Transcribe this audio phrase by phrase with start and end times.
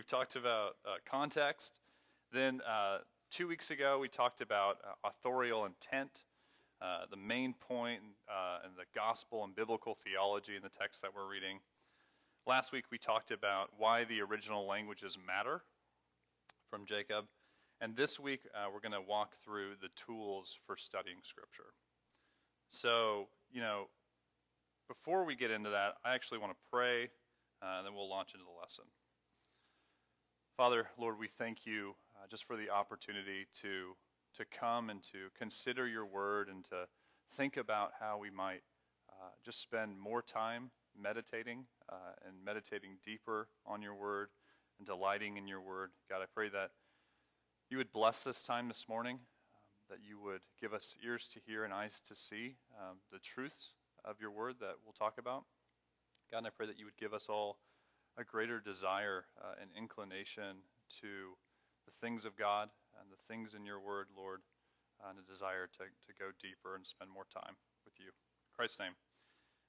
[0.00, 1.78] we've talked about uh, context.
[2.32, 3.00] Then uh,
[3.30, 6.24] two weeks ago, we talked about uh, authorial intent,
[6.80, 11.10] uh, the main point uh, in the gospel and biblical theology in the text that
[11.14, 11.58] we're reading.
[12.46, 15.64] Last week, we talked about why the original languages matter
[16.70, 17.26] from Jacob.
[17.78, 21.74] And this week, we're going to walk through the tools for studying Scripture.
[22.70, 23.88] So, you know,
[24.88, 27.10] before we get into that, I actually want to pray,
[27.60, 28.84] uh, and then we'll launch into the lesson.
[30.60, 33.96] Father, Lord, we thank you uh, just for the opportunity to,
[34.36, 36.86] to come and to consider your word and to
[37.34, 38.60] think about how we might
[39.08, 44.28] uh, just spend more time meditating uh, and meditating deeper on your word
[44.76, 45.92] and delighting in your word.
[46.10, 46.72] God, I pray that
[47.70, 51.40] you would bless this time this morning, um, that you would give us ears to
[51.46, 53.72] hear and eyes to see um, the truths
[54.04, 55.44] of your word that we'll talk about.
[56.30, 57.56] God, I pray that you would give us all
[58.18, 60.64] a greater desire uh, and inclination
[61.00, 61.36] to
[61.86, 62.68] the things of God
[63.00, 64.40] and the things in your word, Lord,
[65.08, 68.06] and a desire to, to go deeper and spend more time with you.
[68.06, 68.92] In Christ's name,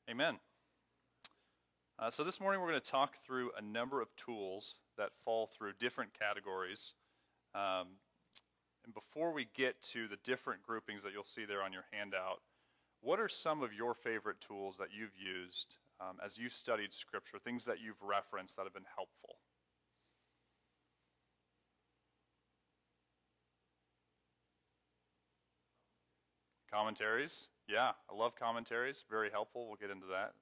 [0.09, 0.39] amen.
[2.00, 5.48] Uh, so, this morning we're going to talk through a number of tools that fall
[5.48, 6.94] through different categories
[7.53, 8.00] um,
[8.86, 12.42] and before we get to the different groupings that you'll see there on your handout,
[13.02, 17.38] what are some of your favorite tools that you've used um, as you've studied Scripture,
[17.38, 19.36] things that you've referenced that have been helpful?
[26.74, 27.50] Commentaries.
[27.68, 29.04] Yeah, I love commentaries.
[29.10, 29.68] Very helpful.
[29.68, 30.34] We'll get into that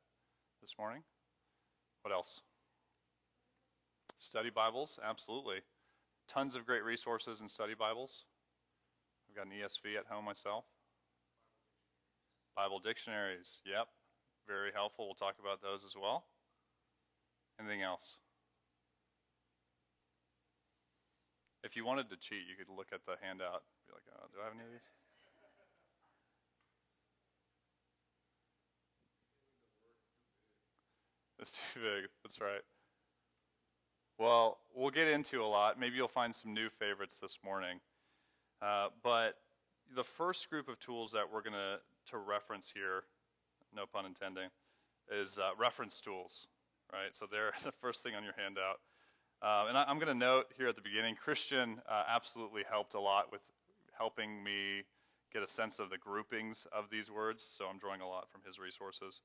[0.61, 1.03] this morning.
[2.03, 2.41] What else?
[4.19, 4.99] Study Bibles.
[5.03, 5.61] Absolutely
[6.29, 8.25] tons of great resources and study Bibles.
[9.27, 10.65] I've got an ESV at home myself.
[12.55, 13.87] Bible dictionaries, yep,
[14.49, 15.05] very helpful.
[15.05, 16.25] We'll talk about those as well.
[17.59, 18.17] Anything else?
[21.63, 23.61] If you wanted to cheat, you could look at the handout.
[23.85, 24.89] Be like, oh, do I have any of these?
[31.39, 32.09] It's too big.
[32.23, 32.63] That's right.
[34.17, 35.79] Well, we'll get into a lot.
[35.79, 37.79] Maybe you'll find some new favorites this morning.
[38.61, 39.35] Uh, but
[39.95, 41.79] the first group of tools that we're going to
[42.11, 43.03] to reference here,
[43.75, 44.49] no pun intending,
[45.11, 46.47] is uh, reference tools,
[46.91, 47.15] right?
[47.15, 48.79] So they're the first thing on your handout.
[49.41, 52.93] Uh, and I, am going to note here at the beginning, Christian uh, absolutely helped
[52.93, 53.41] a lot with
[53.97, 54.83] helping me
[55.31, 57.47] get a sense of the groupings of these words.
[57.49, 59.21] So I'm drawing a lot from his resources.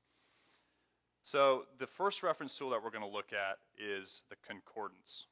[1.23, 5.27] So the first reference tool that we're going to look at is the concordance.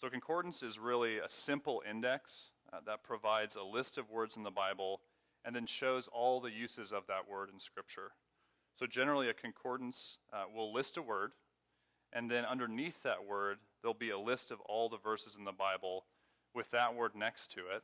[0.00, 4.44] So concordance is really a simple index uh, that provides a list of words in
[4.44, 5.00] the Bible
[5.44, 8.12] and then shows all the uses of that word in Scripture.
[8.78, 11.32] So generally, a concordance uh, will list a word,
[12.12, 15.52] and then underneath that word, there'll be a list of all the verses in the
[15.52, 16.04] Bible
[16.54, 17.82] with that word next to it,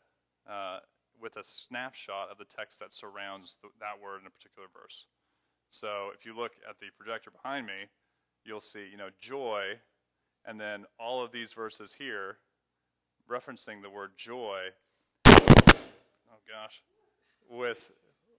[0.50, 0.80] uh,
[1.20, 5.06] with a snapshot of the text that surrounds the, that word in a particular verse.
[5.70, 7.88] So if you look at the projector behind me,
[8.44, 9.78] you'll see, you know, joy,
[10.44, 12.36] and then all of these verses here
[13.30, 14.68] referencing the word joy.
[15.26, 16.82] Oh gosh,
[17.48, 17.90] with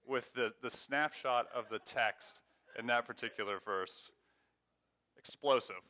[0.07, 2.41] with the, the snapshot of the text
[2.77, 4.09] in that particular verse.
[5.17, 5.75] Explosive.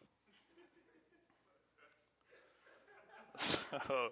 [3.35, 4.09] So,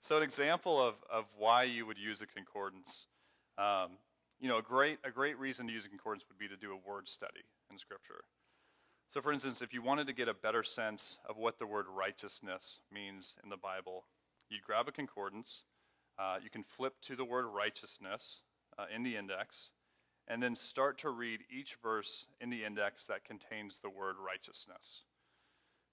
[0.00, 3.06] so an example of, of why you would use a concordance.
[3.56, 3.92] Um,
[4.38, 6.72] you know, a great, a great reason to use a concordance would be to do
[6.72, 7.40] a word study
[7.70, 8.24] in Scripture.
[9.08, 11.86] So, for instance, if you wanted to get a better sense of what the word
[11.88, 14.04] righteousness means in the Bible,
[14.50, 15.62] you'd grab a concordance,
[16.18, 18.40] uh, you can flip to the word righteousness
[18.78, 19.70] uh, in the index,
[20.28, 25.02] and then start to read each verse in the index that contains the word righteousness.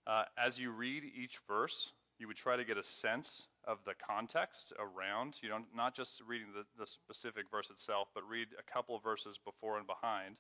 [0.07, 3.93] Uh, as you read each verse, you would try to get a sense of the
[3.93, 5.37] context around.
[5.41, 9.03] You don't not just reading the, the specific verse itself, but read a couple of
[9.03, 10.37] verses before and behind.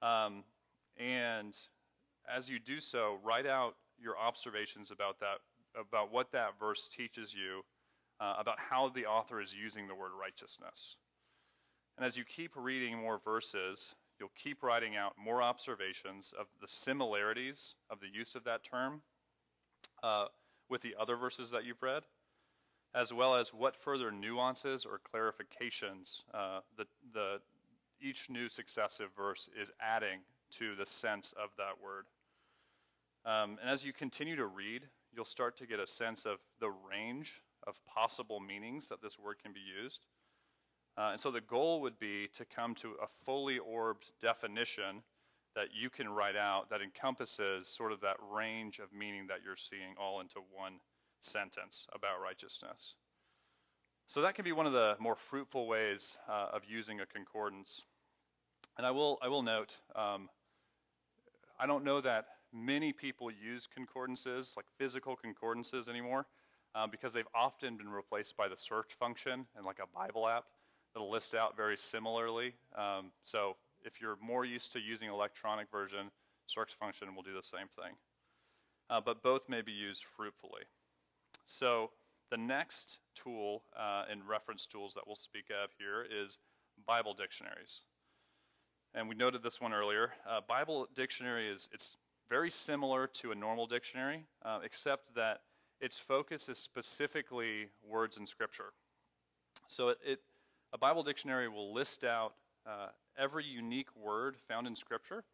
[0.00, 0.44] Um,
[0.96, 1.56] and
[2.32, 5.38] as you do so, write out your observations about that,
[5.78, 7.62] about what that verse teaches you,
[8.20, 10.96] uh, about how the author is using the word righteousness.
[11.96, 16.68] And as you keep reading more verses, you'll keep writing out more observations of the
[16.68, 19.02] similarities of the use of that term
[20.02, 20.26] uh,
[20.68, 22.02] with the other verses that you've read
[22.96, 27.38] as well as what further nuances or clarifications uh, the, the,
[28.00, 30.20] each new successive verse is adding
[30.50, 32.06] to the sense of that word.
[33.26, 36.70] Um, and as you continue to read, you'll start to get a sense of the
[36.70, 40.06] range of possible meanings that this word can be used.
[40.96, 45.02] Uh, and so the goal would be to come to a fully orbed definition
[45.54, 49.56] that you can write out that encompasses sort of that range of meaning that you're
[49.56, 50.74] seeing all into one
[51.20, 52.94] sentence about righteousness.
[54.06, 57.82] So that can be one of the more fruitful ways uh, of using a concordance.
[58.78, 60.28] And I will, I will note, um,
[61.58, 66.26] I don't know that many people use concordances, like physical concordances anymore,
[66.76, 70.44] uh, because they've often been replaced by the search function and like a Bible app
[70.92, 72.54] that'll list out very similarly.
[72.76, 76.10] Um, so if you're more used to using electronic version,
[76.46, 77.94] search function will do the same thing.
[78.90, 80.62] Uh, but both may be used fruitfully.
[81.46, 81.90] So
[82.30, 86.38] the next tool uh, in reference tools that we'll speak of here is
[86.86, 87.82] Bible dictionaries.
[88.94, 90.12] And we noted this one earlier.
[90.28, 91.96] Uh, Bible dictionary is it's
[92.28, 95.40] very similar to a normal dictionary, uh, except that
[95.80, 98.72] its focus is specifically words in Scripture.
[99.68, 100.20] So it, it
[100.72, 102.34] a Bible dictionary will list out
[102.66, 102.88] uh,
[103.18, 105.24] every unique word found in Scripture,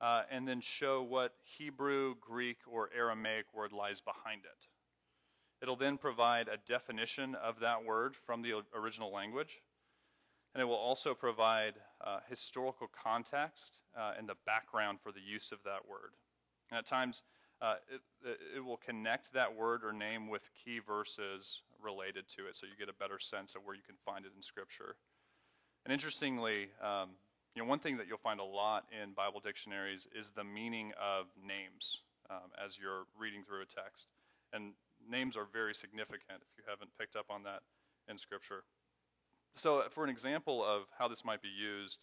[0.00, 4.66] uh, and then show what Hebrew, Greek, or Aramaic word lies behind it.
[5.60, 9.60] It'll then provide a definition of that word from the original language.
[10.54, 15.52] And it will also provide uh, historical context uh, and the background for the use
[15.52, 16.12] of that word.
[16.70, 17.22] And at times,
[17.60, 22.56] uh, it, it, will connect that word or name with key verses related to it
[22.56, 24.96] so you get a better sense of where you can find it in Scripture.
[25.84, 27.10] And interestingly, um,
[27.54, 30.92] you know, one thing that you'll find a lot in Bible dictionaries is the meaning
[31.00, 31.98] of names
[32.30, 34.06] um, as you're reading through a text.
[34.52, 34.74] And
[35.08, 37.62] names are very significant if you haven't picked up on that
[38.08, 38.62] in Scripture.
[39.54, 41.98] So, for an example of how this might be used,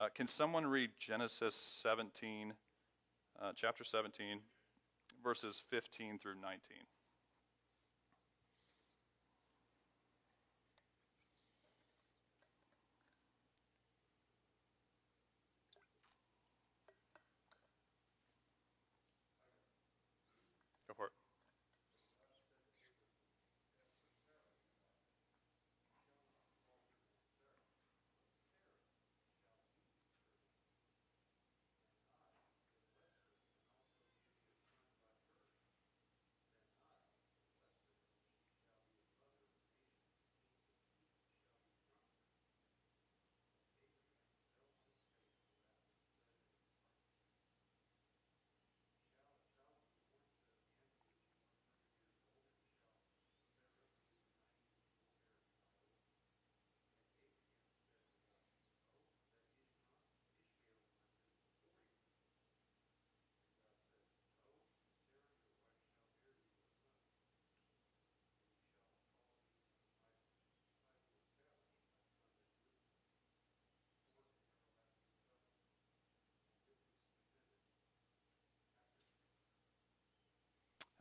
[0.00, 2.54] uh, can someone read Genesis 17,
[3.40, 4.40] uh, chapter 17,
[5.22, 6.58] verses 15 through 19?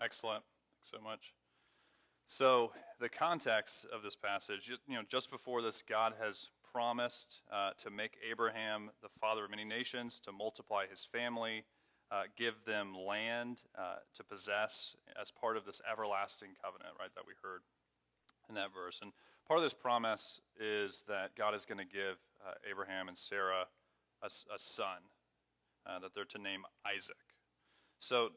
[0.01, 0.43] Excellent.
[0.77, 1.33] Thanks so much.
[2.25, 7.71] So, the context of this passage, you know, just before this, God has promised uh,
[7.77, 11.65] to make Abraham the father of many nations, to multiply his family,
[12.11, 17.23] uh, give them land uh, to possess as part of this everlasting covenant, right, that
[17.27, 17.61] we heard
[18.47, 18.99] in that verse.
[19.01, 19.11] And
[19.47, 23.65] part of this promise is that God is going to give uh, Abraham and Sarah
[24.21, 25.01] a, a son
[25.85, 27.15] uh, that they're to name Isaac.
[27.99, 28.29] So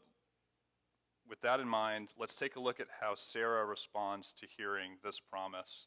[1.29, 5.21] with that in mind, let's take a look at how Sarah responds to hearing this
[5.21, 5.87] promise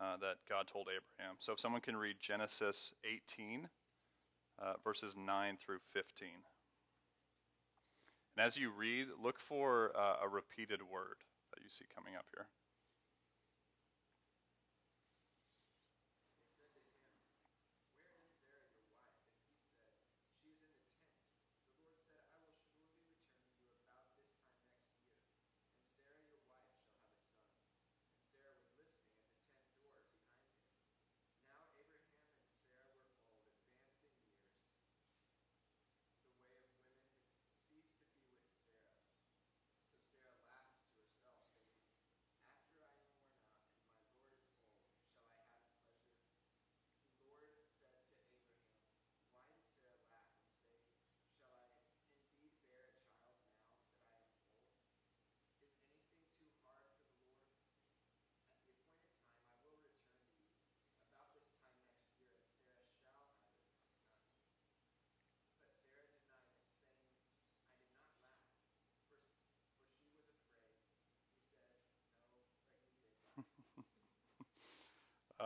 [0.00, 1.36] uh, that God told Abraham.
[1.38, 3.68] So, if someone can read Genesis 18,
[4.60, 6.28] uh, verses 9 through 15.
[8.36, 12.26] And as you read, look for uh, a repeated word that you see coming up
[12.34, 12.46] here.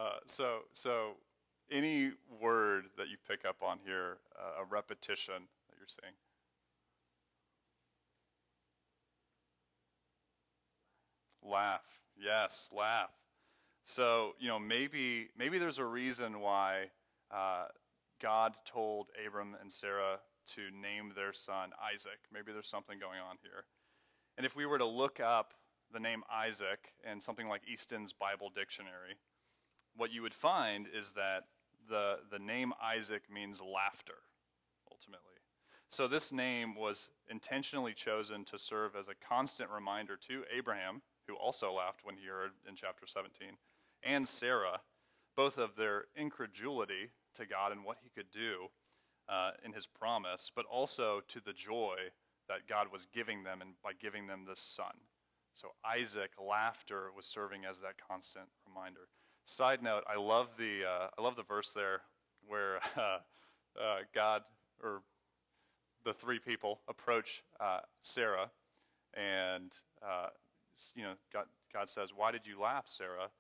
[0.02, 1.12] Uh, so, so
[1.70, 5.34] any word that you pick up on here, uh, a repetition,
[5.68, 6.14] that you're seeing.
[11.44, 11.82] Laugh.
[12.20, 13.10] Yes, laugh.
[13.84, 16.90] So, you know, maybe maybe there's a reason why
[17.30, 17.66] uh,
[18.20, 20.18] God told Abram and Sarah
[20.54, 22.18] to name their son Isaac.
[22.32, 23.64] Maybe there's something going on here.
[24.36, 25.54] And if we were to look up
[25.92, 29.16] the name Isaac in something like Easton's Bible Dictionary,
[29.96, 31.44] what you would find is that
[31.88, 34.22] the, the name Isaac means laughter,
[34.90, 35.32] ultimately.
[35.90, 41.34] So this name was intentionally chosen to serve as a constant reminder to Abraham, who
[41.34, 43.48] also laughed when he heard in chapter 17,
[44.02, 44.80] and Sarah,
[45.36, 48.68] both of their incredulity to God and what he could do
[49.28, 51.96] uh, in his promise, but also to the joy
[52.48, 54.94] that God was giving them and by giving them this son.
[55.54, 59.08] So Isaac, laughter was serving as that constant reminder.
[59.44, 62.02] Side note: I love the uh, I love the verse there
[62.46, 63.18] where uh,
[63.80, 64.42] uh, God
[64.82, 65.02] or
[66.04, 68.50] the three people approach uh, Sarah,
[69.14, 69.72] and
[70.06, 70.28] uh,
[70.94, 73.30] you know God, God says, "Why did you laugh, Sarah?"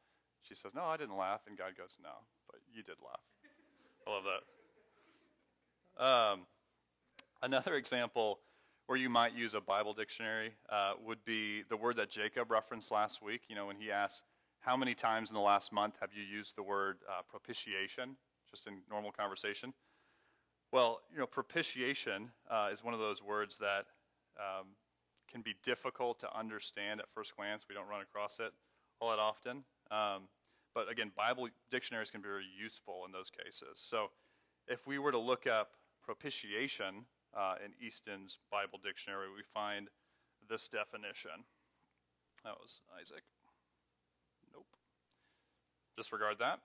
[0.42, 2.10] She says, "No, I didn't laugh," and God goes, "No,
[2.46, 3.20] but you did laugh."
[4.06, 6.04] I love that.
[6.04, 6.40] Um,
[7.42, 8.40] another example
[8.86, 12.90] where you might use a Bible dictionary uh, would be the word that Jacob referenced
[12.90, 13.42] last week.
[13.48, 14.24] You know, when he asked,
[14.62, 18.16] How many times in the last month have you used the word uh, propitiation,
[18.48, 19.74] just in normal conversation?
[20.70, 23.86] Well, you know, propitiation uh, is one of those words that
[24.38, 24.68] um,
[25.28, 27.64] can be difficult to understand at first glance.
[27.68, 28.52] We don't run across it
[29.00, 29.64] all that often.
[29.90, 30.28] Um,
[30.76, 33.82] but again, Bible dictionaries can be very useful in those cases.
[33.82, 34.10] So
[34.68, 35.72] if we were to look up
[36.04, 39.88] propitiation uh, in Easton's Bible dictionary, we find
[40.48, 41.44] this definition.
[42.44, 43.24] That was Isaac.
[45.96, 46.60] Disregard that.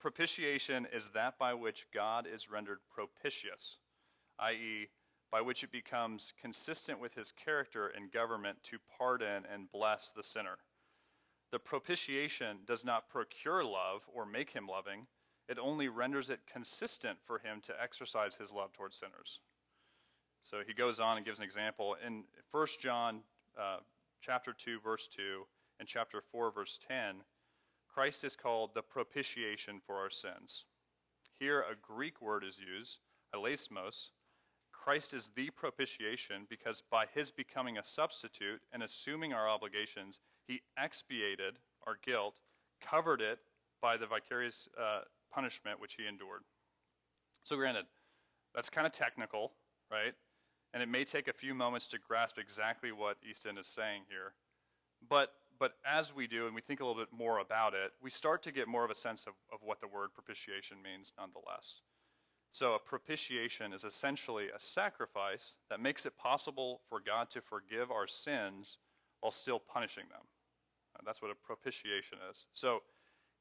[0.00, 3.78] Propitiation is that by which God is rendered propitious,
[4.38, 4.88] i.e.,
[5.30, 10.22] by which it becomes consistent with his character and government to pardon and bless the
[10.22, 10.58] sinner.
[11.50, 15.06] The propitiation does not procure love or make him loving,
[15.48, 19.40] it only renders it consistent for him to exercise his love towards sinners.
[20.42, 21.96] So he goes on and gives an example.
[22.04, 23.20] In 1 John
[23.58, 23.78] uh,
[24.20, 25.46] chapter 2, verse 2,
[25.80, 27.16] and chapter 4, verse 10,
[27.94, 30.64] Christ is called the propitiation for our sins.
[31.38, 32.98] Here, a Greek word is used,
[33.32, 34.08] hilasmos.
[34.72, 40.62] Christ is the propitiation because by his becoming a substitute and assuming our obligations, he
[40.76, 42.40] expiated our guilt,
[42.82, 43.38] covered it
[43.80, 46.42] by the vicarious uh, punishment which he endured.
[47.44, 47.84] So, granted,
[48.54, 49.52] that's kind of technical,
[49.90, 50.14] right?
[50.72, 54.34] And it may take a few moments to grasp exactly what Easton is saying here.
[55.08, 58.10] But, but as we do and we think a little bit more about it, we
[58.10, 61.82] start to get more of a sense of, of what the word propitiation means nonetheless.
[62.52, 67.90] So, a propitiation is essentially a sacrifice that makes it possible for God to forgive
[67.90, 68.78] our sins
[69.20, 70.22] while still punishing them.
[71.04, 72.46] That's what a propitiation is.
[72.54, 72.82] So,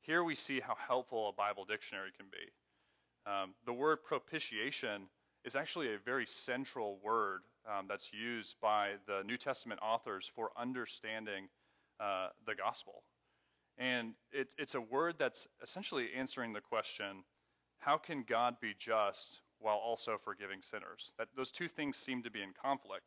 [0.02, 3.32] here we see how helpful a Bible dictionary can be.
[3.32, 5.04] Um, the word propitiation
[5.46, 10.52] is actually a very central word um, that's used by the New Testament authors for
[10.58, 11.48] understanding
[12.04, 13.04] uh, the gospel.
[13.78, 17.24] And it, it's a word that's essentially answering the question
[17.80, 21.12] how can God be just while also forgiving sinners?
[21.18, 23.04] That, those two things seem to be in conflict.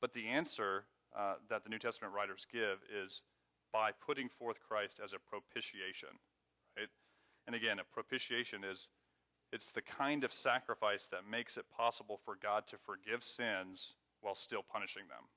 [0.00, 0.86] But the answer
[1.16, 3.22] uh, that the New Testament writers give is
[3.72, 6.08] by putting forth Christ as a propitiation.
[6.76, 6.88] Right?
[7.46, 8.88] And again, a propitiation is
[9.52, 14.34] it's the kind of sacrifice that makes it possible for God to forgive sins while
[14.34, 15.30] still punishing them,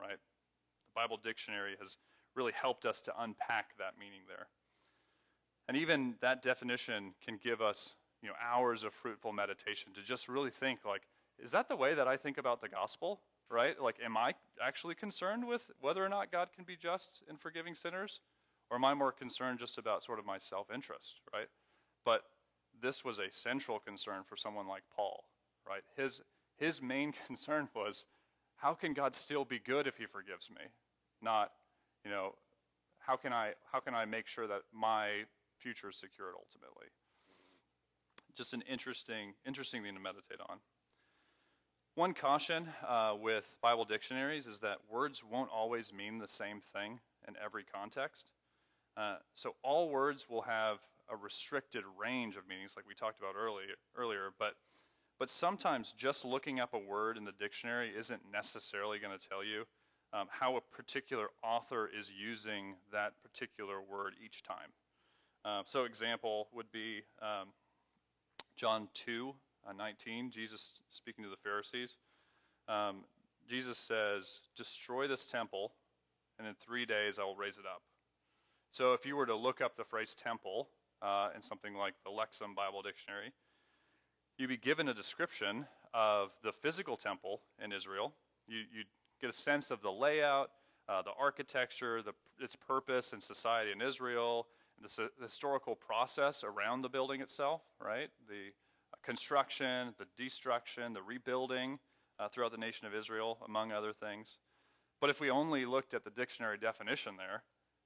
[0.00, 0.18] right?
[0.18, 1.96] The Bible dictionary has
[2.34, 4.48] really helped us to unpack that meaning there.
[5.68, 10.28] And even that definition can give us, you know, hours of fruitful meditation to just
[10.28, 11.02] really think like,
[11.38, 13.20] is that the way that I think about the gospel?
[13.50, 13.80] Right?
[13.80, 17.74] Like, am I actually concerned with whether or not God can be just in forgiving
[17.74, 18.20] sinners?
[18.70, 21.48] Or am I more concerned just about sort of my self interest, right?
[22.04, 22.22] But
[22.80, 25.24] this was a central concern for someone like Paul,
[25.68, 25.82] right?
[25.96, 26.22] His,
[26.56, 28.06] his main concern was
[28.56, 30.62] how can God still be good if he forgives me?
[31.20, 31.50] Not,
[32.04, 32.34] you know,
[32.98, 35.24] how can I, how can I make sure that my
[35.58, 36.86] future is secured ultimately?
[38.36, 40.58] Just an interesting, interesting thing to meditate on.
[41.94, 47.00] One caution uh, with Bible dictionaries is that words won't always mean the same thing
[47.28, 48.30] in every context.
[48.96, 50.78] Uh, so all words will have
[51.10, 53.74] a restricted range of meanings, like we talked about earlier.
[53.94, 54.54] Earlier, but
[55.18, 59.44] but sometimes just looking up a word in the dictionary isn't necessarily going to tell
[59.44, 59.66] you
[60.12, 64.72] um, how a particular author is using that particular word each time.
[65.44, 67.48] Uh, so, example would be um,
[68.56, 69.34] John 2
[69.68, 71.96] uh, 19, Jesus speaking to the Pharisees.
[72.68, 73.04] um,
[73.48, 75.72] Jesus says, Destroy this temple,
[76.38, 77.82] and in three days I will raise it up.
[78.70, 80.68] So if you were to look up the phrase temple
[81.02, 83.32] uh, in something like the Lexham Bible Dictionary,
[84.38, 88.14] you'd be given a description of the physical temple in Israel.
[88.48, 88.86] You, would
[89.22, 90.50] get a sense of the layout,
[90.88, 94.48] uh, the architecture, the, its purpose in society in Israel,
[94.82, 98.10] the, the historical process around the building itself, right?
[98.28, 98.52] The
[99.02, 101.78] construction, the destruction, the rebuilding
[102.18, 104.38] uh, throughout the nation of Israel, among other things.
[105.00, 107.42] But if we only looked at the dictionary definition there,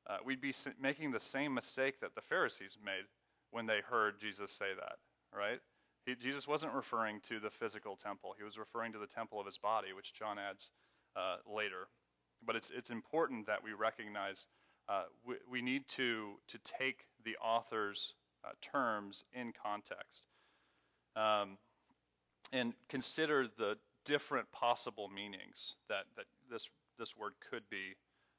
[0.08, 3.04] uh, we'd be making the same mistake that the Pharisees made
[3.50, 4.96] when they heard Jesus say that,
[5.36, 5.60] right?
[6.04, 9.46] He, Jesus wasn't referring to the physical temple, he was referring to the temple of
[9.46, 10.70] his body, which John adds
[11.16, 11.88] uh, later.
[12.44, 14.46] But it's, it's important that we recognize
[14.88, 20.26] uh, we, we, need to, to take the author's uh, terms in context
[21.16, 21.58] um,
[22.52, 26.68] and consider the different possible meanings that, that this,
[26.98, 27.96] this word could be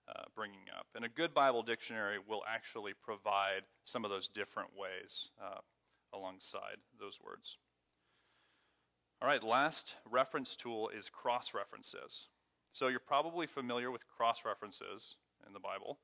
[0.08, 0.88] uh, bringing up.
[0.96, 5.60] And a good Bible dictionary will actually provide some of those different ways uh,
[6.14, 7.58] alongside those words.
[9.22, 12.28] All right, last reference tool is cross references.
[12.72, 16.00] So you're probably familiar with cross references in the Bible.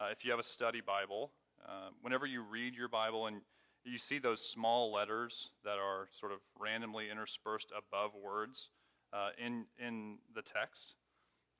[0.00, 1.32] Uh, if you have a study Bible,
[1.66, 3.40] uh, whenever you read your Bible and
[3.84, 8.70] you see those small letters that are sort of randomly interspersed above words
[9.12, 10.94] uh, in, in the text,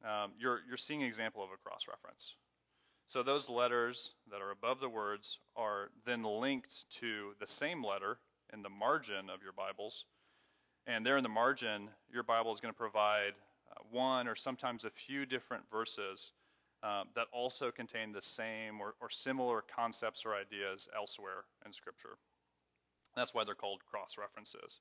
[0.04, 2.34] um, you're, you're seeing an example of a cross reference.
[3.06, 8.18] So those letters that are above the words are then linked to the same letter
[8.52, 10.04] in the margin of your Bibles.
[10.86, 13.32] And there in the margin, your Bible is going to provide
[13.90, 16.32] one or sometimes a few different verses
[16.82, 22.18] um, that also contain the same or, or similar concepts or ideas elsewhere in Scripture.
[23.16, 24.80] That's why they're called cross references.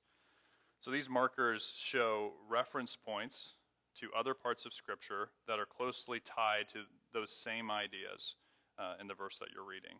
[0.79, 3.53] So these markers show reference points
[3.99, 6.79] to other parts of Scripture that are closely tied to
[7.13, 8.35] those same ideas
[8.77, 9.97] uh, in the verse that you're reading.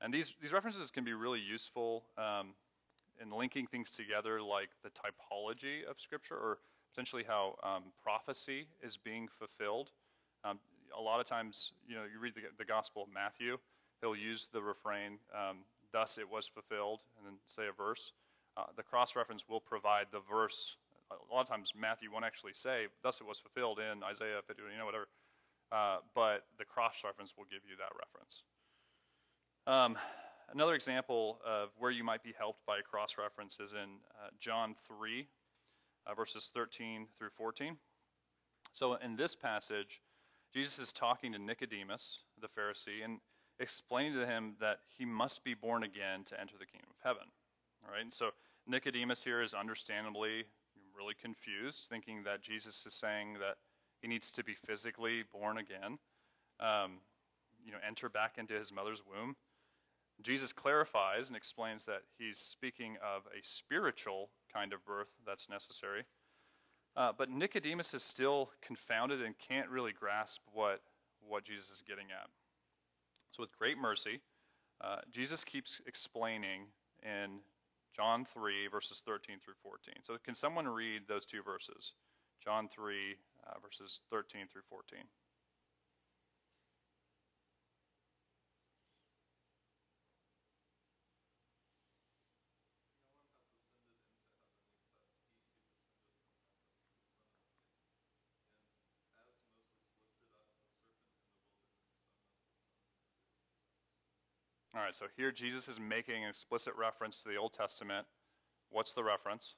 [0.00, 2.54] And these, these references can be really useful um,
[3.20, 6.58] in linking things together, like the typology of Scripture, or
[6.92, 9.90] potentially how um, prophecy is being fulfilled.
[10.44, 10.58] Um,
[10.96, 13.56] a lot of times, you know, you read the, the Gospel of Matthew,
[14.00, 15.58] he'll use the refrain, um,
[15.92, 18.12] thus it was fulfilled, and then say a verse.
[18.56, 20.76] Uh, the cross reference will provide the verse.
[21.10, 24.62] A lot of times, Matthew won't actually say, thus it was fulfilled in Isaiah 50,
[24.62, 25.08] you know, whatever.
[25.70, 28.42] Uh, but the cross reference will give you that reference.
[29.66, 29.96] Um,
[30.52, 34.28] another example of where you might be helped by a cross reference is in uh,
[34.38, 35.26] John 3,
[36.06, 37.76] uh, verses 13 through 14.
[38.72, 40.00] So in this passage,
[40.52, 43.18] Jesus is talking to Nicodemus, the Pharisee, and
[43.58, 47.28] explaining to him that he must be born again to enter the kingdom of heaven.
[47.84, 48.02] All right?
[48.02, 48.30] And so
[48.66, 50.44] Nicodemus here is understandably
[50.96, 53.56] really confused, thinking that Jesus is saying that
[54.00, 55.98] he needs to be physically born again,
[56.60, 56.98] um,
[57.64, 59.36] you know, enter back into his mother's womb.
[60.22, 66.04] Jesus clarifies and explains that he's speaking of a spiritual kind of birth that's necessary.
[66.96, 70.82] Uh, but Nicodemus is still confounded and can't really grasp what,
[71.26, 72.28] what Jesus is getting at.
[73.30, 74.20] So, with great mercy,
[74.82, 76.66] uh, Jesus keeps explaining
[77.02, 77.38] in
[77.96, 79.94] John 3, verses 13 through 14.
[80.02, 81.94] So, can someone read those two verses?
[82.44, 84.98] John 3, uh, verses 13 through 14.
[104.74, 108.06] All right, so here Jesus is making an explicit reference to the Old Testament.
[108.70, 109.54] What's the reference?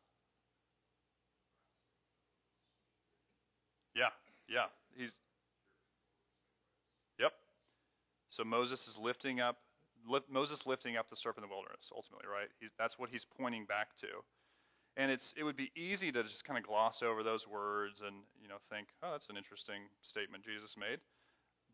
[3.95, 4.09] Yeah,
[4.49, 4.67] yeah.
[4.97, 5.13] He's
[7.21, 7.33] Yep.
[8.29, 9.59] So Moses is lifting up
[10.09, 12.49] lift, Moses lifting up the serpent in the wilderness ultimately, right?
[12.61, 14.09] He's, that's what he's pointing back to.
[14.97, 18.17] And it's it would be easy to just kind of gloss over those words and,
[18.41, 21.01] you know, think, "Oh, that's an interesting statement Jesus made."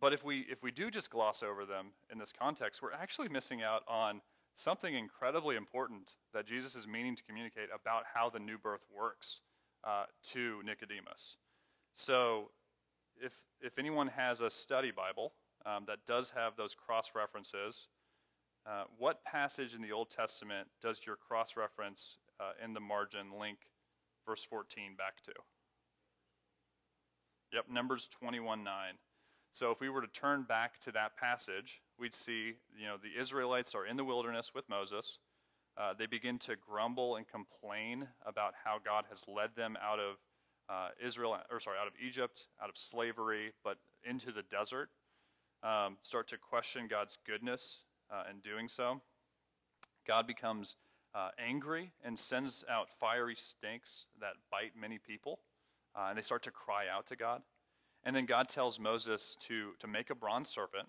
[0.00, 3.28] But if we, if we do just gloss over them in this context, we're actually
[3.28, 4.22] missing out on
[4.54, 9.40] something incredibly important that Jesus is meaning to communicate about how the new birth works
[9.84, 11.36] uh, to Nicodemus.
[11.94, 12.50] So,
[13.22, 15.32] if, if anyone has a study Bible
[15.66, 17.88] um, that does have those cross references,
[18.66, 23.38] uh, what passage in the Old Testament does your cross reference uh, in the margin
[23.38, 23.58] link
[24.26, 25.32] verse 14 back to?
[27.52, 28.72] Yep, Numbers 21 9.
[29.52, 33.20] So if we were to turn back to that passage, we'd see, you know, the
[33.20, 35.18] Israelites are in the wilderness with Moses.
[35.76, 40.16] Uh, they begin to grumble and complain about how God has led them out of
[40.68, 44.88] uh, Israel, or sorry, out of Egypt, out of slavery, but into the desert,
[45.62, 49.00] um, start to question God's goodness uh, in doing so.
[50.06, 50.76] God becomes
[51.14, 55.40] uh, angry and sends out fiery snakes that bite many people,
[55.96, 57.42] uh, and they start to cry out to God.
[58.04, 60.88] And then God tells Moses to, to make a bronze serpent,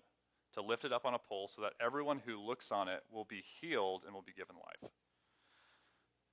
[0.54, 3.24] to lift it up on a pole, so that everyone who looks on it will
[3.24, 4.90] be healed and will be given life.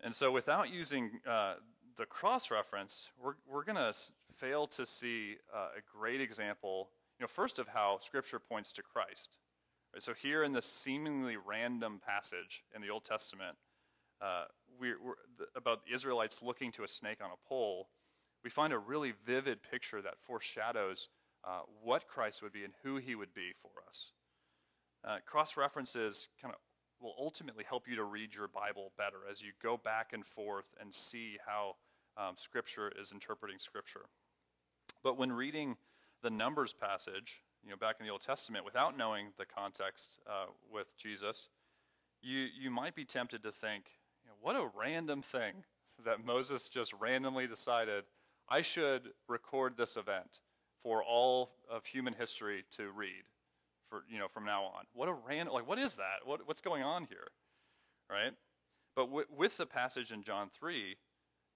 [0.01, 1.55] And so, without using uh,
[1.97, 3.93] the cross reference, we're, we're going to
[4.31, 6.89] fail to see uh, a great example,
[7.19, 9.37] you know, first of how Scripture points to Christ.
[9.93, 13.57] Right, so, here in this seemingly random passage in the Old Testament,
[14.21, 14.45] uh,
[14.79, 15.15] we're, we're,
[15.55, 17.89] about the Israelites looking to a snake on a pole,
[18.43, 21.09] we find a really vivid picture that foreshadows
[21.43, 24.11] uh, what Christ would be and who he would be for us.
[25.05, 26.59] Uh, cross references kind of
[27.01, 30.65] will ultimately help you to read your Bible better as you go back and forth
[30.81, 31.75] and see how
[32.17, 34.05] um, Scripture is interpreting Scripture.
[35.03, 35.77] But when reading
[36.21, 40.47] the Numbers passage, you know, back in the Old Testament, without knowing the context uh,
[40.71, 41.47] with Jesus,
[42.21, 43.85] you you might be tempted to think,
[44.23, 45.63] you know, what a random thing
[46.05, 48.03] that Moses just randomly decided
[48.49, 50.39] I should record this event
[50.81, 53.23] for all of human history to read
[53.89, 54.85] for you know from now on.
[54.93, 56.25] What a random like what is that?
[56.25, 57.29] What what's going on here,
[58.09, 58.33] right?
[58.95, 60.97] But w- with the passage in John three,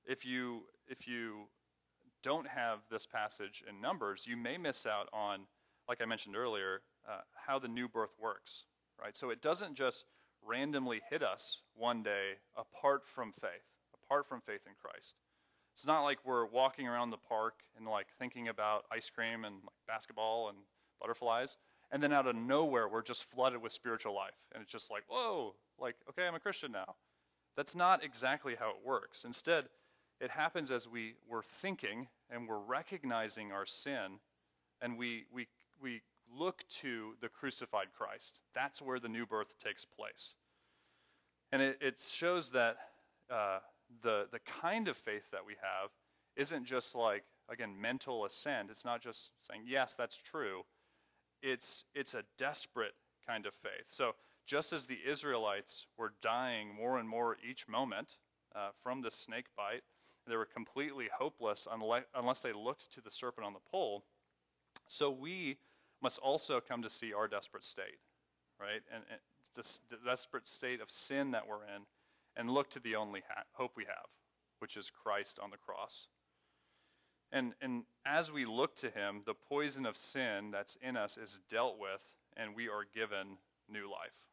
[0.05, 1.47] if you if you
[2.21, 5.41] don't have this passage in Numbers, you may miss out on,
[5.89, 8.63] like I mentioned earlier, uh, how the new birth works,
[8.99, 9.15] right?
[9.15, 10.05] So it doesn't just
[10.41, 15.15] randomly hit us one day apart from faith, apart from faith in Christ.
[15.73, 19.55] It's not like we're walking around the park and like thinking about ice cream and
[19.55, 20.57] like basketball and
[21.01, 21.57] butterflies
[21.91, 25.03] and then out of nowhere we're just flooded with spiritual life and it's just like
[25.07, 26.95] whoa like okay i'm a christian now.
[27.55, 29.25] That's not exactly how it works.
[29.25, 29.65] Instead
[30.19, 34.19] it happens as we we're thinking and we're recognizing our sin
[34.81, 35.47] and we we
[35.81, 36.01] we
[36.35, 38.39] look to the crucified christ.
[38.55, 40.35] That's where the new birth takes place.
[41.51, 42.77] And it, it shows that
[43.29, 43.59] uh,
[44.01, 45.91] the the kind of faith that we have
[46.35, 50.63] isn't just like again mental assent it's not just saying yes that's true
[51.43, 52.93] it's, it's a desperate
[53.27, 53.87] kind of faith.
[53.87, 54.13] So,
[54.45, 58.17] just as the Israelites were dying more and more each moment
[58.55, 59.83] uh, from the snake bite,
[60.27, 64.05] they were completely hopeless unless, they looked to the serpent on the pole.
[64.87, 65.57] So, we
[66.01, 67.99] must also come to see our desperate state,
[68.59, 68.81] right?
[68.93, 69.19] And, and
[69.55, 71.83] this the desperate state of sin that we're in,
[72.35, 74.09] and look to the only ha- hope we have,
[74.59, 76.07] which is Christ on the cross.
[77.31, 81.39] And, and as we look to him, the poison of sin that's in us is
[81.49, 82.03] dealt with,
[82.37, 84.29] and we are given new life.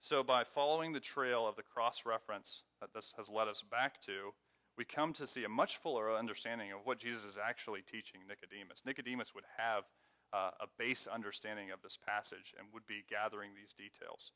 [0.00, 4.00] So, by following the trail of the cross reference that this has led us back
[4.02, 4.34] to,
[4.76, 8.82] we come to see a much fuller understanding of what Jesus is actually teaching Nicodemus.
[8.84, 9.84] Nicodemus would have
[10.32, 14.32] uh, a base understanding of this passage and would be gathering these details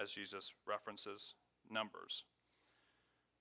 [0.00, 1.34] as Jesus references
[1.70, 2.24] Numbers.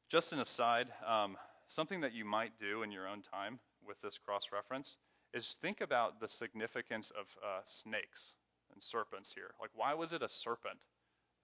[0.09, 4.17] Just an aside, um, something that you might do in your own time with this
[4.17, 4.97] cross reference
[5.33, 8.33] is think about the significance of uh, snakes
[8.73, 9.51] and serpents here.
[9.59, 10.79] Like, why was it a serpent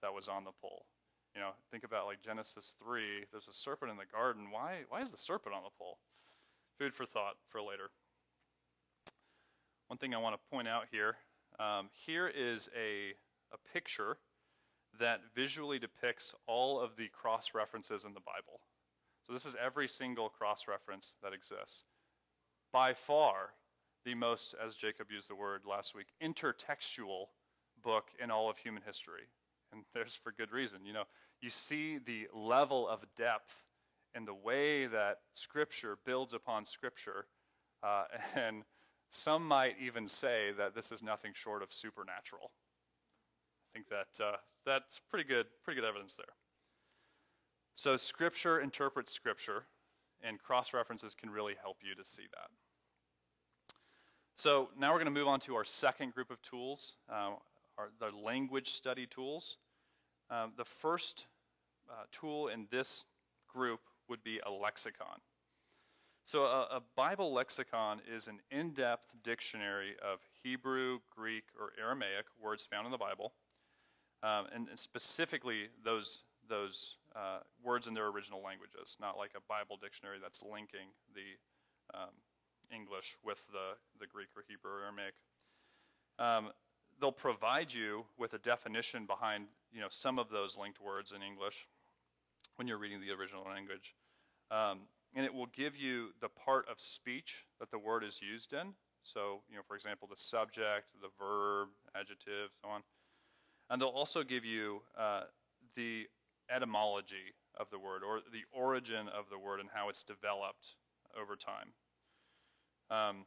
[0.02, 0.84] that was on the pole?
[1.34, 4.50] You know, think about like Genesis 3, there's a serpent in the garden.
[4.50, 5.98] Why, why is the serpent on the pole?
[6.78, 7.90] Food for thought for later.
[9.88, 11.16] One thing I want to point out here
[11.58, 13.14] um, here is a,
[13.52, 14.18] a picture
[14.98, 18.60] that visually depicts all of the cross references in the Bible.
[19.26, 21.84] So this is every single cross reference that exists.
[22.72, 23.54] By far,
[24.04, 27.26] the most, as Jacob used the word last week, intertextual
[27.82, 29.28] book in all of human history.
[29.72, 30.78] And there's for good reason.
[30.84, 31.04] You know,
[31.40, 33.64] you see the level of depth
[34.14, 37.26] in the way that Scripture builds upon Scripture.
[37.82, 38.62] Uh, and
[39.10, 42.50] some might even say that this is nothing short of supernatural.
[43.68, 46.34] I think that uh, that's pretty good, pretty good evidence there.
[47.74, 49.64] So, Scripture interprets Scripture,
[50.22, 52.48] and cross references can really help you to see that.
[54.36, 57.34] So, now we're going to move on to our second group of tools, uh,
[57.76, 59.58] our, the language study tools.
[60.30, 61.26] Um, the first
[61.90, 63.04] uh, tool in this
[63.48, 65.20] group would be a lexicon.
[66.24, 72.26] So, a, a Bible lexicon is an in depth dictionary of Hebrew, Greek, or Aramaic
[72.42, 73.32] words found in the Bible,
[74.22, 79.40] um, and, and specifically those, those uh, words in their original languages, not like a
[79.48, 82.10] Bible dictionary that's linking the um,
[82.74, 85.14] English with the, the Greek or Hebrew or Aramaic.
[86.18, 86.52] Um,
[87.00, 91.22] they'll provide you with a definition behind you know some of those linked words in
[91.22, 91.68] English
[92.56, 93.94] when you're reading the original language.
[94.50, 94.80] Um,
[95.14, 98.74] and it will give you the part of speech that the word is used in.
[99.02, 102.82] So, you know, for example, the subject, the verb, adjective, so on.
[103.70, 105.22] And they'll also give you uh,
[105.76, 106.06] the
[106.54, 110.76] etymology of the word or the origin of the word and how it's developed
[111.20, 111.72] over time.
[112.90, 113.24] Um,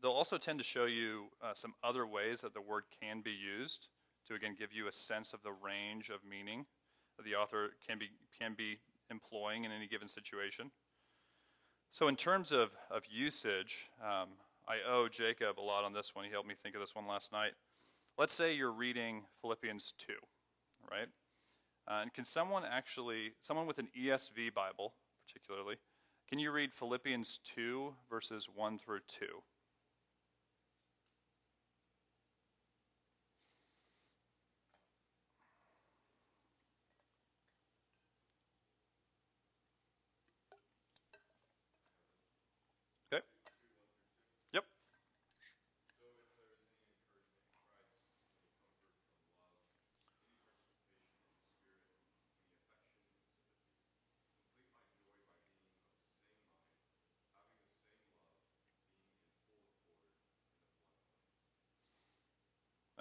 [0.00, 3.32] they'll also tend to show you uh, some other ways that the word can be
[3.32, 3.88] used
[4.28, 6.64] to again give you a sense of the range of meaning
[7.16, 8.78] that the author can be can be
[9.10, 10.70] employing in any given situation.
[11.90, 14.30] So, in terms of, of usage, um,
[14.66, 16.24] I owe Jacob a lot on this one.
[16.24, 17.52] He helped me think of this one last night.
[18.18, 20.12] Let's say you're reading Philippians 2,
[20.90, 21.08] right?
[21.88, 24.92] Uh, and can someone actually, someone with an ESV Bible
[25.26, 25.76] particularly,
[26.28, 29.26] can you read Philippians 2, verses 1 through 2?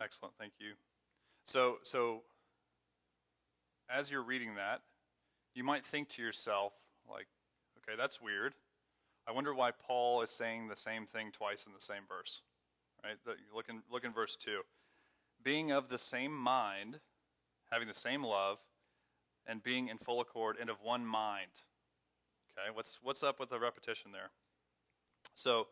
[0.01, 0.73] Excellent, thank you.
[1.45, 2.21] So, so
[3.89, 4.81] as you're reading that,
[5.53, 6.73] you might think to yourself,
[7.09, 7.27] like,
[7.77, 8.53] okay, that's weird.
[9.27, 12.41] I wonder why Paul is saying the same thing twice in the same verse.
[13.03, 13.17] Right?
[13.53, 14.61] Look, in, look in verse 2.
[15.43, 16.99] Being of the same mind,
[17.71, 18.57] having the same love,
[19.47, 21.51] and being in full accord and of one mind.
[22.51, 24.31] Okay, what's, what's up with the repetition there?
[25.35, 25.67] So,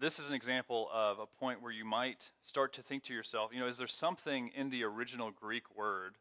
[0.00, 3.50] this is an example of a point where you might start to think to yourself,
[3.52, 6.16] you know, is there something in the original Greek word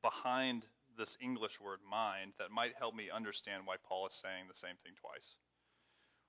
[0.00, 0.64] behind
[0.96, 4.76] this English word mind that might help me understand why Paul is saying the same
[4.82, 5.36] thing twice?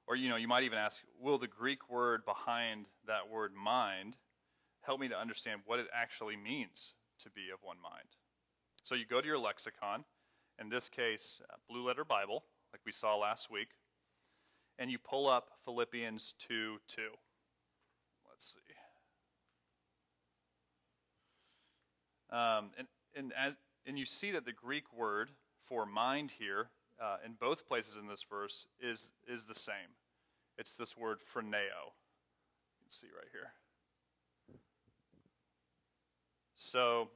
[0.07, 4.17] Or, you know, you might even ask, will the Greek word behind that word mind
[4.81, 8.17] help me to understand what it actually means to be of one mind?
[8.83, 10.03] So you go to your lexicon,
[10.59, 12.43] in this case, uh, Blue Letter Bible,
[12.73, 13.69] like we saw last week,
[14.79, 17.01] and you pull up Philippians 2 2.
[18.29, 18.59] Let's see.
[22.33, 23.53] Um, and, and, as,
[23.86, 25.29] and you see that the Greek word
[25.67, 26.69] for mind here,
[27.01, 29.95] uh, in both places in this verse, is, is the same.
[30.57, 31.93] It's this word phroneo.
[31.93, 33.53] You can see right here.
[36.55, 37.09] So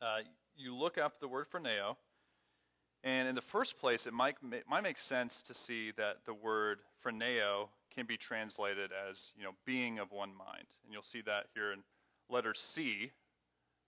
[0.00, 0.18] uh,
[0.56, 1.96] you look up the word phroneo,
[3.04, 6.34] and in the first place, it might, it might make sense to see that the
[6.34, 10.66] word phroneo can be translated as, you know, being of one mind.
[10.84, 11.80] And you'll see that here in
[12.28, 13.12] letter C,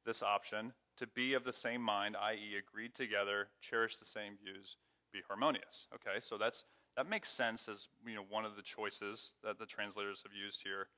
[0.07, 4.77] this option, to be of the same mind, i.e., agreed together, cherish the same views,
[5.13, 5.87] be harmonious.
[5.95, 6.65] Okay, so that's
[6.97, 10.63] that makes sense as you know one of the choices that the translators have used
[10.63, 10.89] here.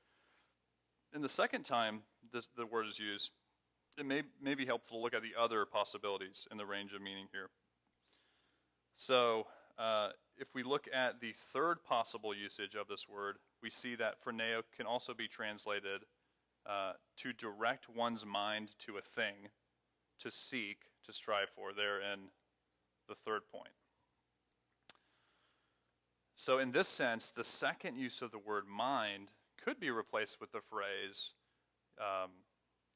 [1.13, 3.31] In the second time this, the word is used,
[3.97, 7.01] it may, may be helpful to look at the other possibilities in the range of
[7.01, 7.49] meaning here.
[8.97, 13.95] So, uh, if we look at the third possible usage of this word, we see
[13.95, 16.05] that phroneo can also be translated
[16.65, 19.49] uh, to direct one's mind to a thing,
[20.19, 22.29] to seek, to strive for, there in
[23.07, 23.73] the third point.
[26.35, 29.29] So, in this sense, the second use of the word mind
[29.63, 31.33] could be replaced with the phrase
[31.99, 32.31] um,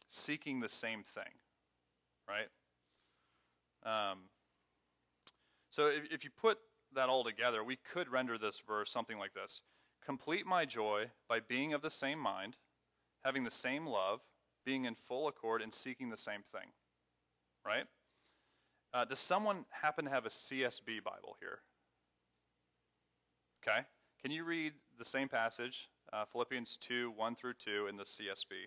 [0.07, 1.33] seeking the same thing,
[2.27, 2.49] right?
[3.85, 4.19] Um,
[5.77, 6.57] so if, if you put
[6.95, 9.61] that all together, we could render this verse something like this
[10.03, 12.57] Complete my joy by being of the same mind,
[13.23, 14.21] having the same love,
[14.65, 16.71] being in full accord, and seeking the same thing.
[17.63, 17.85] Right?
[18.91, 21.59] Uh, does someone happen to have a CSB Bible here?
[23.61, 23.81] Okay.
[24.19, 28.65] Can you read the same passage, uh, Philippians 2 1 through 2, in the CSB?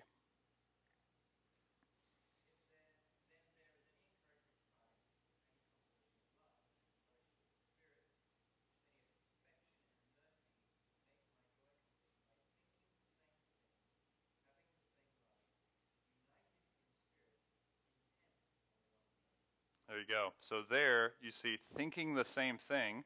[20.01, 20.33] You go.
[20.39, 23.03] So there you see thinking the same thing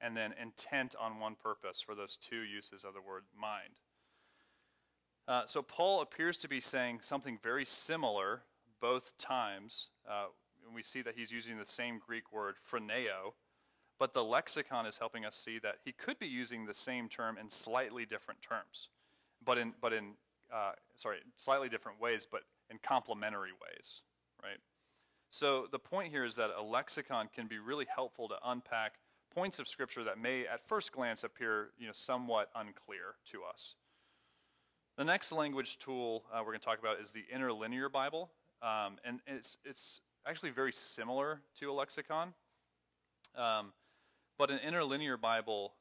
[0.00, 3.80] and then intent on one purpose for those two uses of the word mind.
[5.26, 8.42] Uh, so Paul appears to be saying something very similar
[8.80, 9.88] both times.
[10.08, 10.26] Uh,
[10.64, 13.34] and we see that he's using the same Greek word, phroneo,
[13.98, 17.36] but the lexicon is helping us see that he could be using the same term
[17.36, 18.88] in slightly different terms,
[19.44, 20.12] but in, but in
[20.52, 24.02] uh, sorry, slightly different ways, but in complementary ways,
[24.42, 24.58] right?
[25.30, 28.94] So the point here is that a lexicon can be really helpful to unpack
[29.34, 33.74] points of Scripture that may, at first glance, appear you know, somewhat unclear to us.
[34.96, 38.30] The next language tool uh, we're going to talk about is the interlinear Bible,
[38.62, 42.34] um, and it's it's actually very similar to a lexicon.
[43.36, 43.72] Um,
[44.38, 45.74] but an interlinear Bible,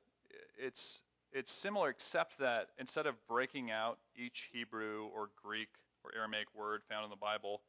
[0.55, 5.69] it's it's similar except that instead of breaking out each Hebrew or Greek
[6.03, 7.61] or Aramaic word found in the Bible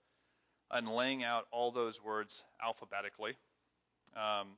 [0.70, 3.36] and laying out all those words alphabetically,
[4.16, 4.48] um,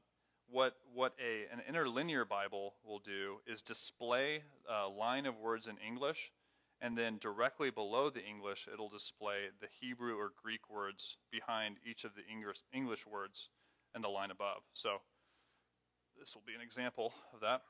[0.50, 5.76] what what a an interlinear Bible will do is display a line of words in
[5.86, 6.32] English
[6.80, 12.04] and then directly below the English, it'll display the Hebrew or Greek words behind each
[12.04, 13.48] of the English, English words
[13.94, 14.62] in the line above.
[14.72, 15.00] So
[16.18, 17.62] this will be an example of that.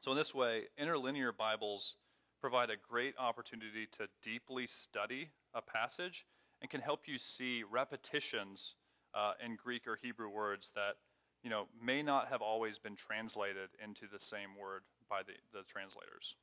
[0.00, 1.96] So in this way, interlinear Bibles
[2.40, 6.26] provide a great opportunity to deeply study a passage
[6.64, 8.74] and can help you see repetitions
[9.12, 10.94] uh, in Greek or Hebrew words that
[11.42, 15.62] you know may not have always been translated into the same word by the, the
[15.64, 16.36] translators.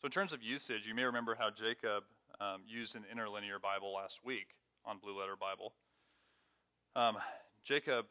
[0.00, 2.04] So, in terms of usage, you may remember how Jacob
[2.40, 5.72] um, used an interlinear Bible last week on Blue Letter Bible.
[6.94, 7.16] Um,
[7.64, 8.06] Jacob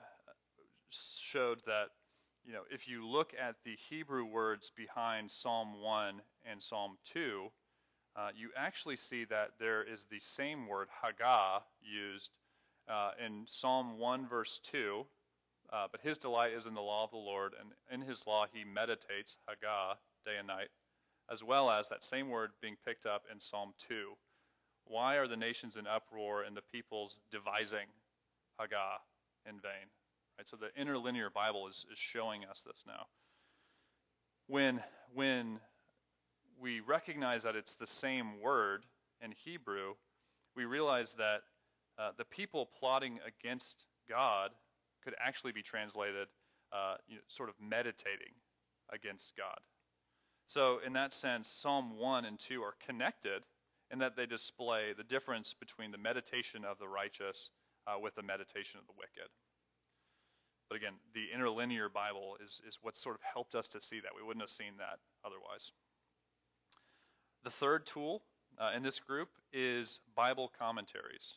[0.89, 1.91] showed that,
[2.43, 7.49] you know, if you look at the Hebrew words behind Psalm 1 and Psalm 2,
[8.19, 12.31] uh, you actually see that there is the same word, Haggah, used
[12.89, 15.05] uh, in Psalm 1, verse 2.
[15.71, 18.45] Uh, but his delight is in the law of the Lord, and in his law
[18.51, 20.69] he meditates, Haggah, day and night
[21.31, 24.13] as well as that same word being picked up in Psalm 2.
[24.85, 27.87] Why are the nations in uproar and the peoples devising
[28.59, 28.99] Haggah
[29.47, 29.91] in vain?
[30.37, 33.05] Right, so the interlinear Bible is, is showing us this now.
[34.47, 34.81] When,
[35.13, 35.59] when
[36.61, 38.85] we recognize that it's the same word
[39.21, 39.93] in Hebrew,
[40.55, 41.41] we realize that
[41.97, 44.51] uh, the people plotting against God
[45.03, 46.27] could actually be translated
[46.71, 48.33] uh, you know, sort of meditating
[48.91, 49.59] against God.
[50.45, 53.43] So, in that sense, Psalm 1 and 2 are connected
[53.91, 57.49] in that they display the difference between the meditation of the righteous
[57.87, 59.29] uh, with the meditation of the wicked.
[60.69, 64.11] But again, the interlinear Bible is, is what sort of helped us to see that.
[64.15, 65.71] We wouldn't have seen that otherwise.
[67.43, 68.23] The third tool
[68.59, 71.35] uh, in this group is Bible commentaries.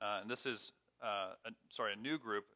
[0.00, 0.72] Uh, and this is,
[1.02, 2.46] uh, a, sorry, a new group,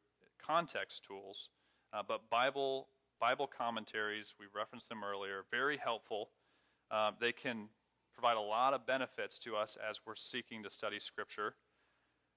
[0.45, 1.51] context tools,
[1.92, 2.88] uh, but Bible
[3.19, 6.29] Bible commentaries, we referenced them earlier, very helpful.
[6.90, 7.69] Uh, they can
[8.12, 11.55] provide a lot of benefits to us as we're seeking to study Scripture.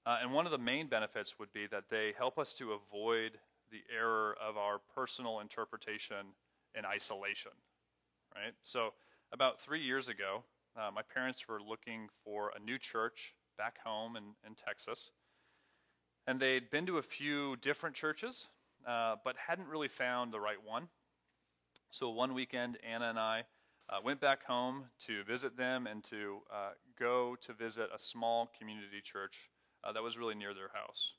[0.06, 3.32] Uh, and one of the main benefits would be that they help us to avoid
[3.70, 6.32] the error of our personal interpretation
[6.74, 7.52] in isolation.
[8.34, 8.54] Right?
[8.62, 8.94] So,
[9.32, 10.44] about three years ago,
[10.76, 15.10] uh, my parents were looking for a new church back home in, in Texas.
[16.26, 18.48] And they'd been to a few different churches,
[18.86, 20.88] uh, but hadn't really found the right one.
[21.90, 23.44] So one weekend, Anna and I
[23.88, 28.50] uh, went back home to visit them and to uh, go to visit a small
[28.58, 29.50] community church
[29.82, 31.14] uh, that was really near their house.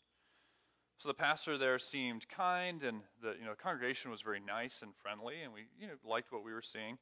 [0.98, 4.94] So the pastor there seemed kind, and the you know congregation was very nice and
[4.96, 7.00] friendly, and we you know liked what we were seeing.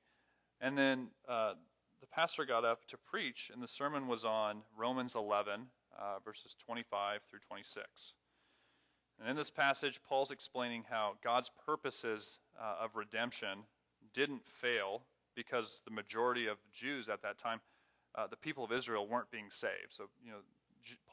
[0.62, 1.54] And then uh,
[2.02, 5.68] the pastor got up to preach, and the sermon was on Romans 11,
[5.98, 8.14] uh, verses 25 through 26.
[9.20, 13.66] And in this passage, Paul's explaining how God's purposes uh, of redemption
[14.14, 15.04] didn't fail
[15.36, 17.60] because the majority of Jews at that time,
[18.16, 19.92] uh, the people of Israel, weren't being saved.
[19.92, 20.40] So, you know,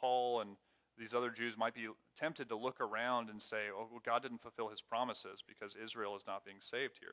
[0.00, 0.56] Paul and
[0.98, 4.40] these other Jews might be tempted to look around and say, oh, well, God didn't
[4.40, 7.12] fulfill his promises because Israel is not being saved here.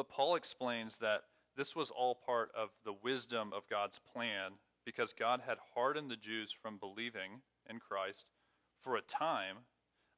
[0.00, 1.24] But Paul explains that
[1.58, 4.52] this was all part of the wisdom of God's plan
[4.86, 8.24] because God had hardened the Jews from believing in Christ
[8.80, 9.56] for a time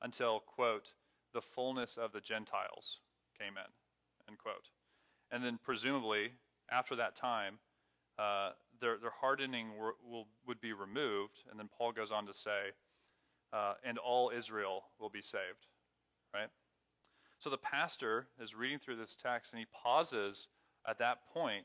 [0.01, 0.93] until, quote,
[1.35, 3.01] the fullness of the Gentiles
[3.37, 3.73] came in,
[4.29, 4.71] end quote.
[5.33, 6.35] And then presumably,
[6.71, 7.59] after that time,
[8.21, 9.71] uh, their, their hardening
[10.09, 11.43] will, would be removed.
[11.51, 12.71] And then Paul goes on to say,
[13.53, 15.67] uh, and all Israel will be saved,
[16.33, 16.51] right?
[17.43, 20.47] So the pastor is reading through this text and he pauses
[20.89, 21.65] at that point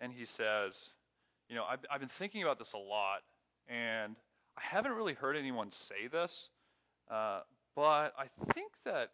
[0.00, 0.90] and he says,
[1.48, 3.20] You know, I've, I've been thinking about this a lot,
[3.68, 4.16] and
[4.58, 6.50] I haven't really heard anyone say this,
[7.08, 7.42] uh,
[7.76, 9.12] but I think that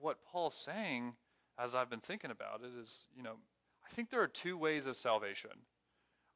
[0.00, 1.12] what Paul's saying,
[1.56, 3.36] as I've been thinking about it, is you know,
[3.86, 5.52] I think there are two ways of salvation.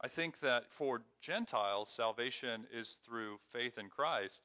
[0.01, 4.43] I think that for Gentiles, salvation is through faith in Christ.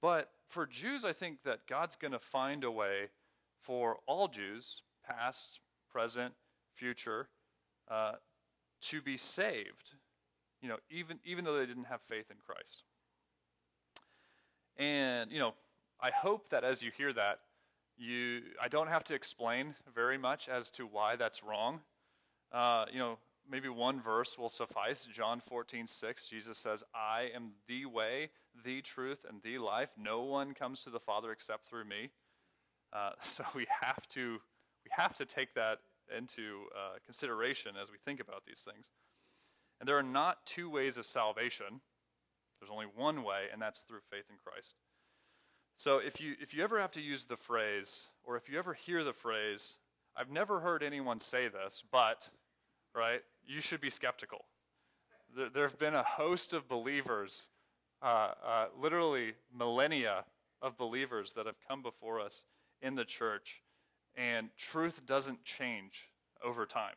[0.00, 3.08] But for Jews, I think that God's going to find a way
[3.64, 5.60] for all Jews, past,
[5.90, 6.34] present,
[6.74, 7.28] future,
[7.90, 8.12] uh,
[8.82, 9.94] to be saved.
[10.60, 12.84] You know, even even though they didn't have faith in Christ.
[14.76, 15.54] And, you know,
[16.00, 17.40] I hope that as you hear that,
[17.96, 21.80] you, I don't have to explain very much as to why that's wrong.
[22.50, 25.04] Uh, you know, maybe one verse will suffice.
[25.04, 28.30] John 14, 6, Jesus says, I am the way,
[28.64, 29.90] the truth, and the life.
[29.96, 32.10] No one comes to the Father except through me.
[32.94, 34.38] Uh, so we have to
[34.84, 35.78] we have to take that
[36.16, 38.90] into uh, consideration as we think about these things.
[39.80, 41.80] And there are not two ways of salvation.
[42.60, 44.74] There's only one way, and that's through faith in Christ.
[45.76, 48.74] So if you if you ever have to use the phrase, or if you ever
[48.74, 49.76] hear the phrase,
[50.16, 52.30] I've never heard anyone say this, but
[52.94, 54.44] right, you should be skeptical.
[55.36, 57.48] There, there have been a host of believers,
[58.00, 60.24] uh, uh, literally millennia
[60.62, 62.44] of believers that have come before us
[62.84, 63.62] in the church,
[64.14, 66.10] and truth doesn't change
[66.44, 66.96] over time.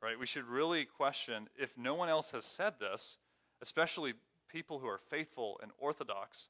[0.00, 0.18] Right?
[0.18, 3.16] We should really question if no one else has said this,
[3.60, 4.14] especially
[4.48, 6.48] people who are faithful and orthodox,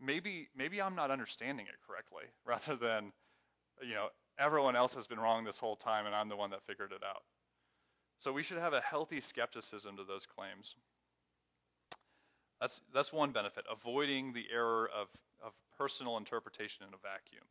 [0.00, 3.12] maybe maybe I'm not understanding it correctly rather than
[3.80, 6.62] you know everyone else has been wrong this whole time and I'm the one that
[6.62, 7.22] figured it out.
[8.18, 10.76] So we should have a healthy skepticism to those claims.
[12.60, 15.08] That's, that's one benefit, avoiding the error of,
[15.44, 17.42] of personal interpretation in a vacuum.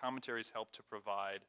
[0.00, 1.40] Commentaries help to provide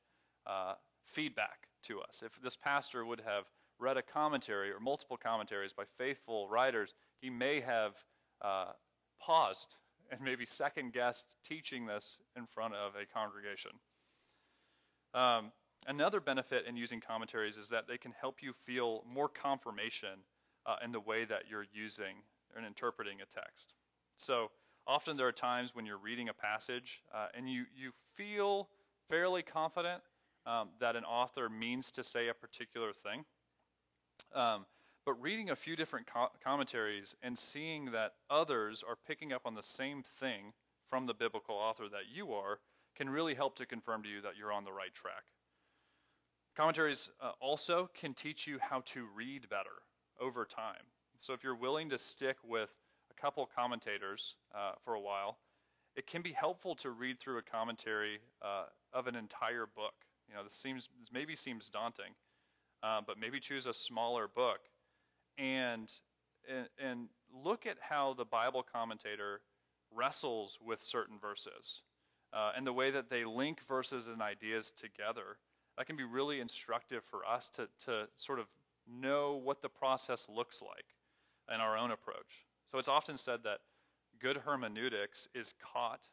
[0.45, 0.73] uh,
[1.03, 2.23] feedback to us.
[2.25, 3.45] If this pastor would have
[3.79, 7.93] read a commentary or multiple commentaries by faithful writers, he may have
[8.41, 8.71] uh,
[9.19, 9.75] paused
[10.11, 13.71] and maybe second guessed teaching this in front of a congregation.
[15.13, 15.51] Um,
[15.87, 20.19] another benefit in using commentaries is that they can help you feel more confirmation
[20.65, 22.23] uh, in the way that you're using
[22.55, 23.73] and interpreting a text.
[24.17, 24.51] So,
[24.87, 28.69] often there are times when you're reading a passage uh, and you, you feel
[29.09, 30.01] fairly confident
[30.45, 33.25] um, that an author means to say a particular thing.
[34.33, 34.65] Um,
[35.05, 39.55] but reading a few different co- commentaries and seeing that others are picking up on
[39.55, 40.53] the same thing
[40.89, 42.59] from the biblical author that you are
[42.95, 45.23] can really help to confirm to you that you're on the right track.
[46.55, 49.83] Commentaries uh, also can teach you how to read better
[50.19, 50.87] over time.
[51.19, 52.71] So if you're willing to stick with
[53.19, 55.37] couple commentators uh, for a while,
[55.95, 59.93] it can be helpful to read through a commentary uh, of an entire book.
[60.29, 62.13] You know, this seems this maybe seems daunting,
[62.83, 64.59] um, but maybe choose a smaller book
[65.37, 65.91] and,
[66.49, 69.41] and and look at how the Bible commentator
[69.93, 71.81] wrestles with certain verses
[72.33, 75.37] uh, and the way that they link verses and ideas together.
[75.77, 78.47] That can be really instructive for us to to sort of
[78.87, 80.95] know what the process looks like
[81.53, 82.46] in our own approach.
[82.71, 83.59] So it's often said that
[84.19, 86.09] good hermeneutics is caught,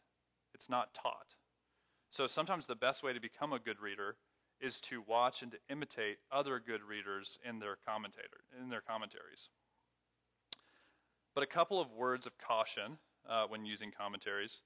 [0.55, 1.35] it's not taught.
[2.11, 4.17] So sometimes the best way to become a good reader
[4.61, 9.49] is to watch and to imitate other good readers in their commentator in their commentaries.
[11.35, 12.99] But a couple of words of caution
[13.29, 14.61] uh, when using commentaries.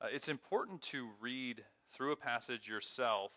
[0.00, 1.62] Uh, it's important to read
[1.94, 3.30] through a passage yourself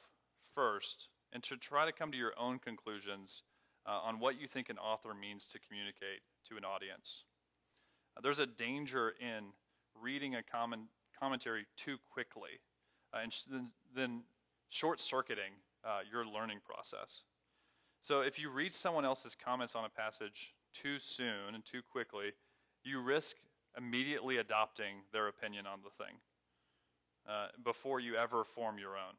[0.55, 3.43] first and to try to come to your own conclusions
[3.85, 7.23] uh, on what you think an author means to communicate to an audience.
[8.15, 9.45] Uh, there's a danger in
[9.99, 10.87] reading a common
[11.19, 12.59] commentary too quickly
[13.13, 14.21] uh, and sh- then, then
[14.69, 15.53] short circuiting
[15.83, 17.23] uh, your learning process.
[18.01, 22.33] So if you read someone else's comments on a passage too soon and too quickly,
[22.83, 23.37] you risk
[23.77, 26.15] immediately adopting their opinion on the thing
[27.27, 29.15] uh, before you ever form your own.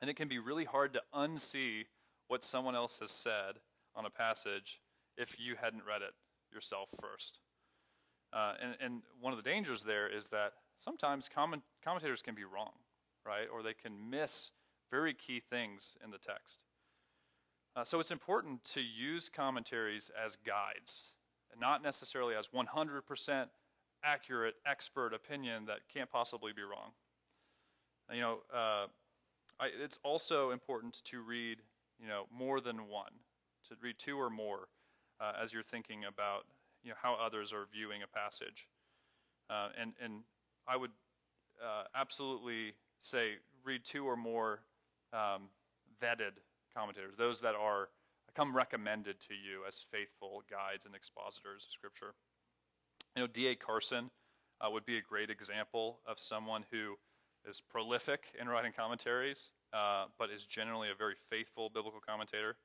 [0.00, 1.84] And it can be really hard to unsee
[2.28, 3.56] what someone else has said
[3.94, 4.80] on a passage
[5.16, 6.14] if you hadn't read it
[6.52, 7.40] yourself first.
[8.32, 12.44] Uh, and, and, one of the dangers there is that sometimes comment, commentators can be
[12.44, 12.72] wrong,
[13.26, 13.48] right?
[13.52, 14.52] Or they can miss
[14.90, 16.64] very key things in the text.
[17.74, 21.04] Uh, so it's important to use commentaries as guides,
[21.60, 23.46] not necessarily as 100%
[24.04, 26.92] accurate expert opinion that can't possibly be wrong.
[28.12, 28.86] You know, uh,
[29.60, 31.58] I, it's also important to read
[32.00, 33.12] you know, more than one,
[33.68, 34.68] to read two or more
[35.20, 36.46] uh, as you're thinking about
[36.82, 38.66] you know, how others are viewing a passage.
[39.48, 40.22] Uh, and, and
[40.68, 40.92] I would
[41.62, 44.60] uh, absolutely say read two or more
[45.12, 45.48] um,
[46.02, 46.38] vetted
[46.74, 47.88] commentators, those that are
[48.36, 52.14] come recommended to you as faithful guides and expositors of Scripture.
[53.16, 53.56] You know, D.A.
[53.56, 54.10] Carson
[54.60, 56.94] uh, would be a great example of someone who
[57.48, 62.56] is prolific in writing commentaries uh, but is generally a very faithful biblical commentator.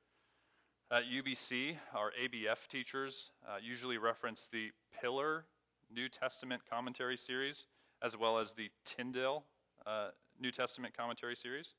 [0.88, 4.70] At UBC, our ABF teachers uh, usually reference the
[5.00, 5.46] Pillar
[5.92, 7.66] New Testament commentary series
[8.04, 9.46] as well as the Tyndale
[9.84, 10.10] uh,
[10.40, 11.74] New Testament commentary series.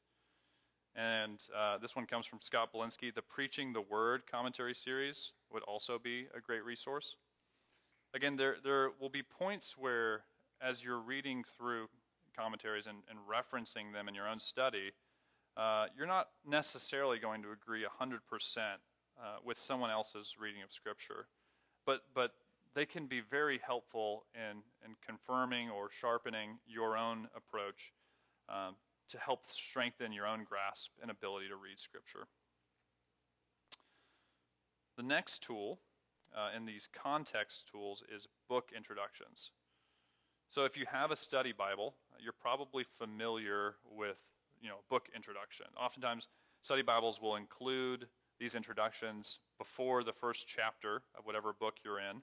[0.94, 3.16] And uh, this one comes from Scott Belinsky.
[3.16, 7.16] The Preaching the Word commentary series would also be a great resource.
[8.14, 10.24] again, there, there will be points where,
[10.62, 11.88] as you're reading through
[12.38, 14.92] commentaries and, and referencing them in your own study,
[15.56, 18.20] uh, you're not necessarily going to agree 100%
[19.20, 21.28] uh, with someone else's reading of Scripture.
[21.86, 22.32] But, but
[22.76, 27.94] they can be very helpful in, in confirming or sharpening your own approach
[28.50, 28.76] um,
[29.10, 32.28] to help strengthen your own grasp and ability to read Scripture.
[34.98, 35.80] The next tool
[36.36, 39.52] uh, in these context tools is book introductions.
[40.50, 44.18] So if you have a study Bible, you're probably familiar with
[44.62, 45.68] you know book introduction.
[45.80, 46.28] Oftentimes,
[46.62, 48.08] study Bibles will include
[48.40, 52.22] these introductions before the first chapter of whatever book you're in,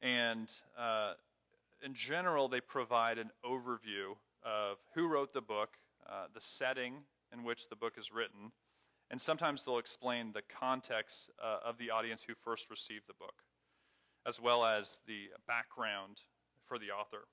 [0.00, 1.14] and uh,
[1.84, 5.76] in general, they provide an overview of who wrote the book,
[6.08, 6.94] uh, the setting
[7.32, 8.52] in which the book is written,
[9.10, 13.42] and sometimes they'll explain the context uh, of the audience who first received the book,
[14.26, 16.18] as well as the background
[16.66, 17.24] for the author.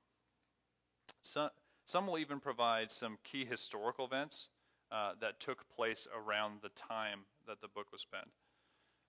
[1.24, 1.50] So,
[1.86, 4.50] some will even provide some key historical events
[4.92, 8.32] uh, that took place around the time that the book was penned.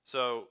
[0.05, 0.49] So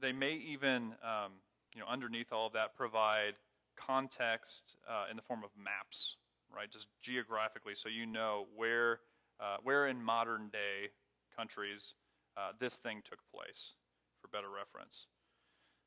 [0.00, 1.32] they may even, um,
[1.74, 3.34] you know, underneath all of that, provide
[3.76, 6.16] context uh, in the form of maps,
[6.54, 6.70] right?
[6.70, 9.00] Just geographically, so you know where,
[9.40, 10.90] uh, where in modern day
[11.36, 11.94] countries
[12.36, 13.74] uh, this thing took place
[14.20, 15.06] for better reference.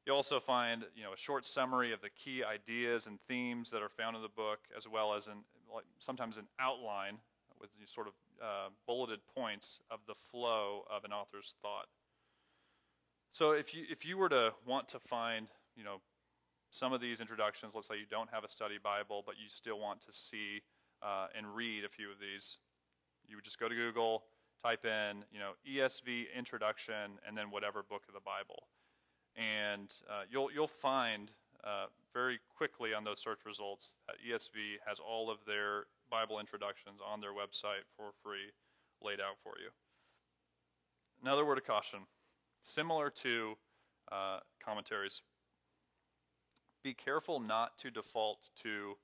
[0.05, 3.81] You also find you know, a short summary of the key ideas and themes that
[3.81, 7.17] are found in the book, as well as an, like, sometimes an outline
[7.59, 11.87] with sort of uh, bulleted points of the flow of an author's thought.
[13.31, 16.01] So if you, if you were to want to find you know,
[16.69, 19.79] some of these introductions, let's say you don't have a study Bible, but you still
[19.79, 20.61] want to see
[21.01, 22.59] uh, and read a few of these,
[23.27, 24.23] you would just go to Google,
[24.63, 28.67] type in, you know, ESV introduction, and then whatever book of the Bible.
[29.35, 31.31] And uh, you'll, you'll find
[31.63, 36.99] uh, very quickly on those search results that ESV has all of their Bible introductions
[37.05, 38.51] on their website for free
[39.03, 39.69] laid out for you.
[41.21, 41.99] Another word of caution
[42.61, 43.55] similar to
[44.11, 45.21] uh, commentaries,
[46.83, 48.95] be careful not to default to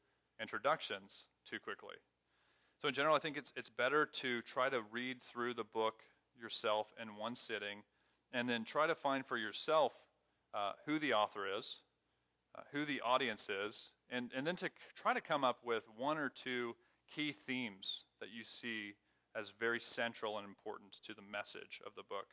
[0.42, 1.96] introductions too quickly.
[2.82, 6.02] So, in general, I think it's, it's better to try to read through the book
[6.40, 7.84] yourself in one sitting
[8.34, 9.94] and then try to find for yourself
[10.54, 11.80] uh, who the author is,
[12.56, 16.18] uh, who the audience is, and, and then to try to come up with one
[16.18, 16.76] or two
[17.14, 18.94] key themes that you see
[19.36, 22.28] as very central and important to the message of the book.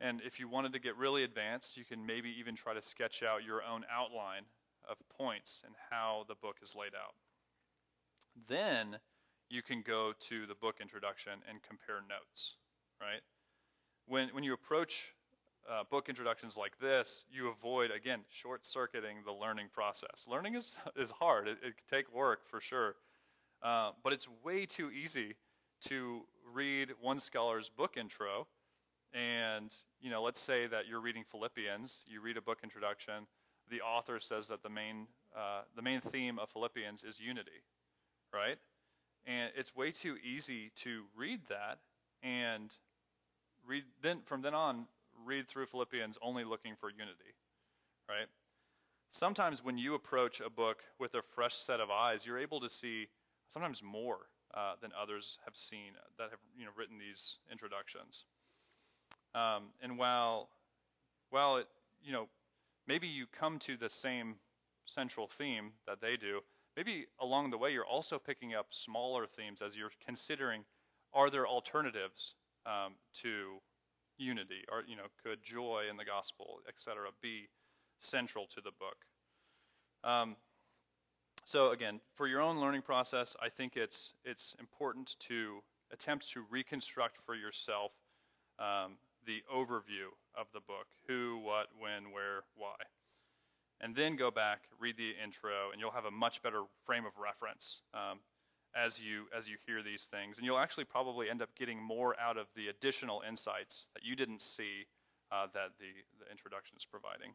[0.00, 3.22] And if you wanted to get really advanced, you can maybe even try to sketch
[3.22, 4.42] out your own outline
[4.88, 7.14] of points and how the book is laid out.
[8.48, 8.98] Then
[9.48, 12.56] you can go to the book introduction and compare notes,
[13.00, 13.20] right?
[14.06, 15.14] When, when you approach
[15.68, 20.26] uh, book introductions like this, you avoid, again, short circuiting the learning process.
[20.28, 22.96] Learning is, is hard, it, it can take work for sure,
[23.62, 25.36] uh, but it's way too easy
[25.86, 28.46] to read one scholar's book intro.
[29.12, 33.26] And, you know, let's say that you're reading Philippians, you read a book introduction,
[33.70, 37.62] the author says that the main, uh, the main theme of Philippians is unity,
[38.32, 38.58] right?
[39.26, 41.78] And it's way too easy to read that
[42.22, 42.76] and
[43.66, 44.86] read then from then on
[45.24, 47.34] read through Philippians only looking for unity.
[48.08, 48.26] Right?
[49.12, 52.68] Sometimes when you approach a book with a fresh set of eyes, you're able to
[52.68, 53.08] see
[53.48, 58.24] sometimes more uh, than others have seen that have you know written these introductions.
[59.34, 60.50] Um, and while
[61.30, 61.66] while it
[62.02, 62.28] you know
[62.86, 64.36] maybe you come to the same
[64.86, 66.40] central theme that they do,
[66.76, 70.64] maybe along the way you're also picking up smaller themes as you're considering
[71.12, 72.34] are there alternatives
[72.66, 73.58] um, to
[74.18, 77.48] unity or you know could joy in the gospel etc be
[78.00, 79.04] central to the book
[80.04, 80.36] um,
[81.46, 85.60] so again for your own learning process i think it's it's important to
[85.92, 87.92] attempt to reconstruct for yourself
[88.58, 92.74] um, the overview of the book who what when where why
[93.80, 97.12] and then go back, read the intro, and you'll have a much better frame of
[97.18, 98.20] reference um,
[98.74, 100.38] as you as you hear these things.
[100.38, 104.16] And you'll actually probably end up getting more out of the additional insights that you
[104.16, 104.86] didn't see
[105.30, 107.34] uh, that the, the introduction is providing.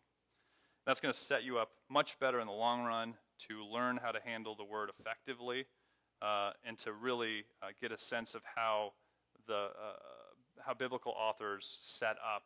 [0.86, 3.16] That's going to set you up much better in the long run
[3.47, 5.65] to learn how to handle the word effectively
[6.21, 8.93] uh, and to really uh, get a sense of how
[9.47, 12.43] the uh, how biblical authors set up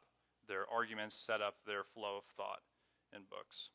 [0.47, 2.61] their arguments, set up their flow of thought
[3.13, 3.69] in books.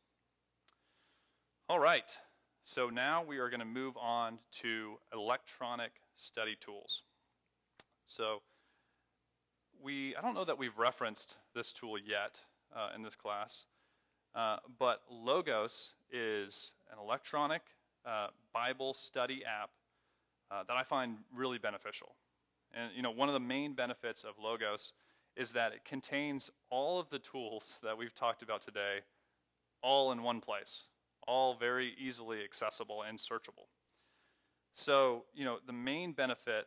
[1.68, 2.16] All right,
[2.64, 7.02] so now we are going to move on to electronic study tools.
[8.06, 8.42] So
[9.82, 12.40] we, I don't know that we've referenced this tool yet
[12.74, 13.66] uh, in this class,
[14.34, 17.62] Uh, but Logos is an electronic
[18.06, 19.70] uh, Bible study app
[20.50, 22.14] uh, that I find really beneficial.
[22.72, 24.92] And you know, one of the main benefits of Logos
[25.36, 29.00] is that it contains all of the tools that we've talked about today,
[29.82, 30.86] all in one place,
[31.26, 33.68] all very easily accessible and searchable.
[34.74, 36.66] So, you know, the main benefit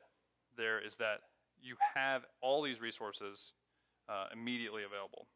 [0.55, 1.21] there is that
[1.61, 3.51] you have all these resources
[4.09, 5.27] uh, immediately available.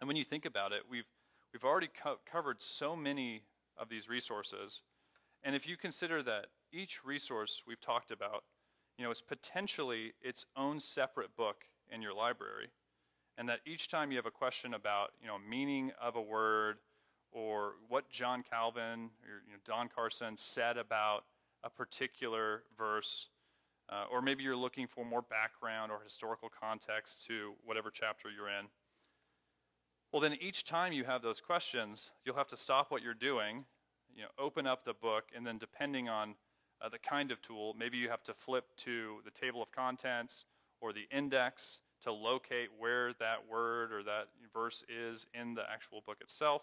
[0.00, 1.04] And when you think about it, we've,
[1.52, 3.42] we've already co- covered so many
[3.80, 4.82] of these resources.
[5.42, 8.44] And if you consider that each resource we've talked about,
[8.98, 12.68] you know, is potentially its own separate book in your library,
[13.38, 16.76] and that each time you have a question about, you know, meaning of a word
[17.32, 21.24] or what John Calvin or you know, Don Carson said about
[21.64, 23.28] a particular verse,
[23.88, 28.48] uh, or maybe you're looking for more background or historical context to whatever chapter you're
[28.48, 28.66] in.
[30.12, 33.64] Well, then each time you have those questions, you'll have to stop what you're doing,
[34.14, 36.34] you know, open up the book, and then depending on
[36.82, 40.46] uh, the kind of tool, maybe you have to flip to the table of contents
[40.80, 46.02] or the index to locate where that word or that verse is in the actual
[46.04, 46.62] book itself.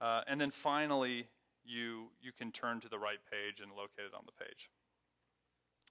[0.00, 1.26] Uh, and then finally,
[1.64, 4.70] you, you can turn to the right page and locate it on the page.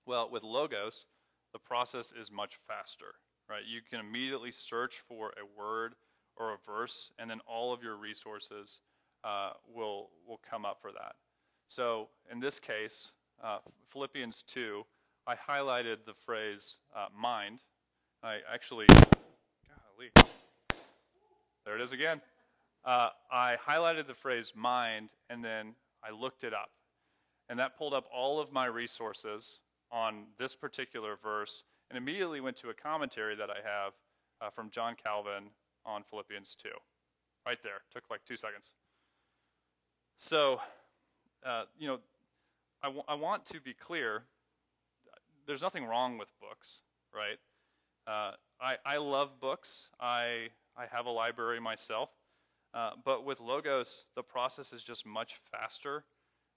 [0.06, 1.06] Well, with Logos,
[1.54, 3.16] the process is much faster,
[3.50, 3.64] right?
[3.68, 5.96] You can immediately search for a word
[6.38, 8.82] or a verse, and then all of your resources
[9.24, 11.16] uh, will, will come up for that.
[11.68, 13.12] So in this case,
[13.44, 13.60] uh,
[13.92, 14.84] Philippians 2,
[15.26, 17.62] I highlighted the phrase uh, mind.
[18.24, 20.12] I actually, golly,
[21.66, 22.22] there it is again
[22.88, 26.70] uh, I highlighted the phrase mind and then I looked it up.
[27.50, 29.60] And that pulled up all of my resources
[29.92, 33.94] on this particular verse and immediately went to a commentary that I have
[34.42, 35.50] uh, from John Calvin
[35.88, 36.70] on Philippians 2.
[37.46, 37.82] Right there.
[37.92, 38.74] Took like two seconds.
[40.18, 40.60] So,
[41.46, 42.00] uh, you know,
[42.84, 44.24] I, w- I want to be clear
[45.48, 46.82] there's nothing wrong with books,
[47.16, 47.40] right?
[48.06, 49.90] Uh, I, I love books.
[50.00, 52.10] I, I have a library myself.
[52.74, 56.04] Uh, but with Logos, the process is just much faster.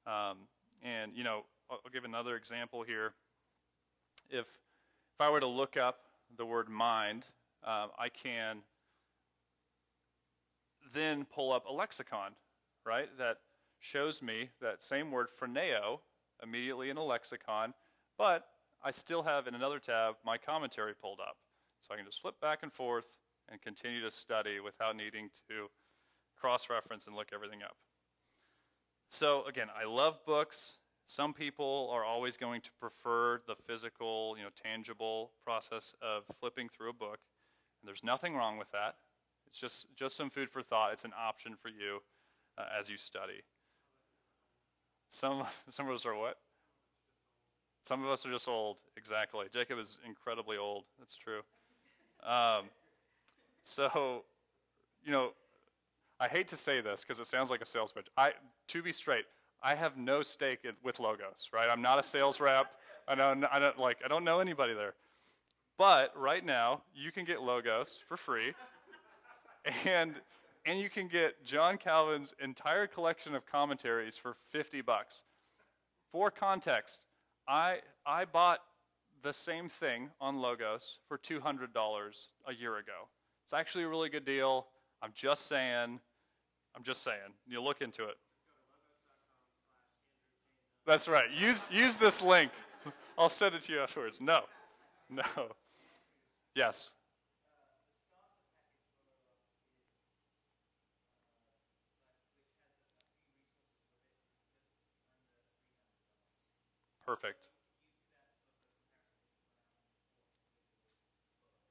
[0.06, 0.38] Um,
[0.82, 3.12] and, you know, I'll, I'll, give another example here.
[4.28, 6.00] If, if I were to look up
[6.36, 7.26] the word mind,
[7.64, 8.58] uh, I can
[10.92, 12.32] then pull up a lexicon,
[12.84, 13.38] right, that
[13.78, 16.00] shows me that same word, phroneo,
[16.42, 17.74] immediately in a lexicon,
[18.18, 18.46] but
[18.82, 21.36] I still have in another tab my commentary pulled up.
[21.80, 23.06] So I can just flip back and forth
[23.50, 25.68] and continue to study without needing to
[26.38, 27.76] cross reference and look everything up.
[29.08, 30.76] So, again, I love books.
[31.06, 36.68] Some people are always going to prefer the physical, you know, tangible process of flipping
[36.68, 37.18] through a book.
[37.82, 38.96] And there's nothing wrong with that.
[39.50, 40.92] It's just, just some food for thought.
[40.92, 42.02] It's an option for you
[42.56, 43.42] uh, as you study.
[45.08, 46.38] Some, some of us are what?
[47.82, 48.78] Some of us are just old.
[48.96, 49.46] Exactly.
[49.52, 50.84] Jacob is incredibly old.
[50.98, 51.40] That's true.
[52.22, 52.66] Um,
[53.64, 54.24] so,
[55.04, 55.32] you know,
[56.20, 58.06] I hate to say this because it sounds like a sales pitch.
[58.16, 58.32] I,
[58.68, 59.24] to be straight,
[59.62, 61.68] I have no stake in, with logos, right?
[61.68, 62.66] I'm not a sales rep.
[63.08, 64.94] I don't, I don't like, I don't know anybody there.
[65.78, 68.52] But right now, you can get logos for free,
[69.86, 70.14] and
[70.66, 75.22] and you can get John Calvin's entire collection of commentaries for 50 bucks.
[76.12, 77.02] For context,
[77.48, 78.60] I I bought
[79.22, 81.68] the same thing on logos for $200
[82.46, 83.08] a year ago.
[83.44, 84.66] It's actually a really good deal.
[85.02, 86.00] I'm just saying
[86.74, 87.34] I'm just saying.
[87.46, 88.16] You look into it.
[90.86, 91.30] That's right.
[91.30, 92.52] Use use this link.
[93.18, 94.20] I'll send it to you afterwards.
[94.20, 94.42] No.
[95.08, 95.24] No.
[96.54, 96.92] Yes.
[107.10, 107.48] Perfect.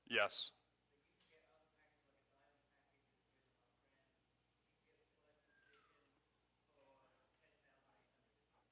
[0.10, 0.52] Yes.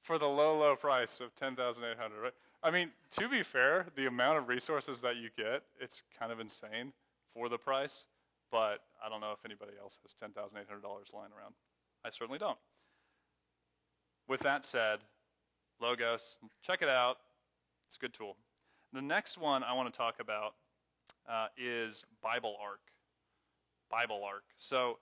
[0.01, 2.33] for the low, low price of 10800 right?
[2.61, 6.41] I mean, to be fair, the amount of resources that you get, it's kind of
[6.41, 6.91] insane
[7.33, 8.07] for the price,
[8.51, 10.53] but I don't know if anybody else has $10,800
[11.13, 11.53] lying around.
[12.03, 12.57] I certainly don't.
[14.27, 14.99] With that said,
[15.79, 17.17] Logos, check it out.
[17.87, 18.35] It's a good tool.
[18.93, 20.55] The next one I want to talk about
[21.29, 22.79] uh, is Bible Arc.
[23.89, 24.43] Bible Arc.
[24.57, 24.97] So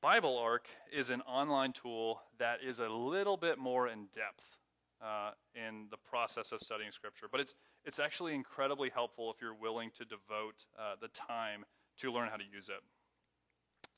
[0.00, 4.58] Bible Arc is an online tool that is a little bit more in depth
[5.02, 7.54] uh, in the process of studying Scripture, but it's
[7.84, 11.64] it's actually incredibly helpful if you're willing to devote uh, the time
[11.98, 12.82] to learn how to use it.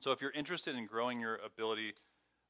[0.01, 1.95] So if you're interested in growing your ability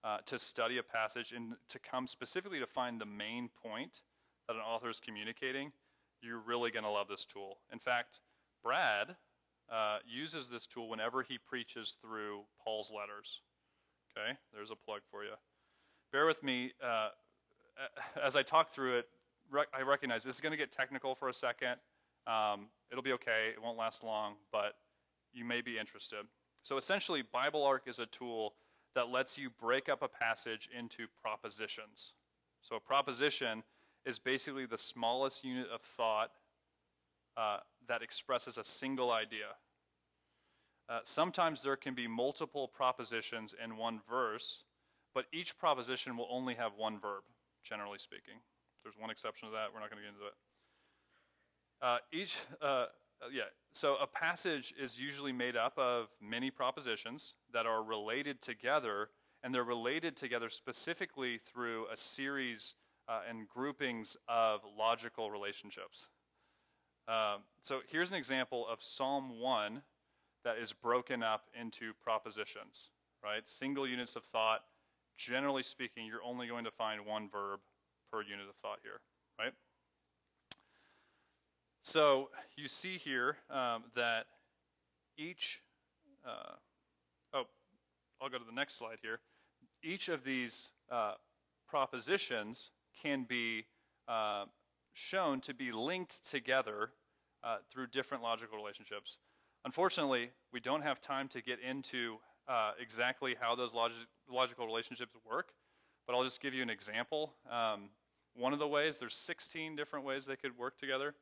[0.05, 4.03] uh, to study a passage and to come specifically to find the main point
[4.46, 5.72] that an author is communicating,
[6.22, 7.59] you're really going to love this tool.
[7.72, 8.20] In fact,
[8.62, 9.16] Brad
[9.70, 13.42] uh, uses this tool whenever he preaches through Paul's letters.
[14.16, 15.32] Okay, there's a plug for you.
[16.12, 17.09] Bear with me uh,
[18.22, 19.09] as I talk through it.
[19.51, 21.76] Rec- I recognize this is going to get technical for a second.
[22.26, 23.51] Um, it'll be okay.
[23.53, 24.74] It won't last long, but
[25.32, 26.26] you may be interested.
[26.62, 28.55] So essentially, Bible Arc is a tool
[28.95, 32.12] that lets you break up a passage into propositions.
[32.62, 33.62] So a proposition
[34.05, 36.30] is basically the smallest unit of thought
[37.36, 39.57] uh, that expresses a single idea.
[40.89, 44.64] Uh, sometimes there can be multiple propositions in one verse,
[45.14, 47.22] but each proposition will only have one verb,
[47.62, 48.41] generally speaking.
[48.82, 49.66] There's one exception to that.
[49.72, 50.34] We're not going to get into it.
[51.80, 52.36] Uh, each,
[53.22, 53.42] uh, yeah,
[53.72, 59.10] so a passage is usually made up of many propositions that are related together,
[59.42, 62.74] and they're related together specifically through a series
[63.08, 66.08] uh, and groupings of logical relationships.
[67.08, 69.82] Um, so here's an example of Psalm 1
[70.44, 72.90] that is broken up into propositions,
[73.24, 73.48] right?
[73.48, 74.60] Single units of thought.
[75.16, 77.60] Generally speaking, you're only going to find one verb
[78.12, 79.00] per unit of thought here,
[79.38, 79.52] right?
[81.89, 84.26] So you see here um, that
[85.16, 85.62] each,
[86.22, 86.53] uh,
[87.32, 87.45] oh,
[88.20, 89.20] I'll go to the next slide here.
[89.82, 91.14] Each of these uh,
[91.66, 92.72] propositions
[93.03, 93.64] can be
[94.07, 94.45] uh,
[94.93, 96.91] shown to be linked together
[97.43, 99.16] uh, through different logical relationships.
[99.64, 102.18] Unfortunately, we don't have time to get into
[102.49, 103.93] uh, exactly how those log-
[104.30, 105.55] logical relationships work,
[106.07, 107.32] but I'll just give you an example.
[107.51, 107.89] Um,
[108.36, 111.14] one of the ways, there's 16 different ways they could work together.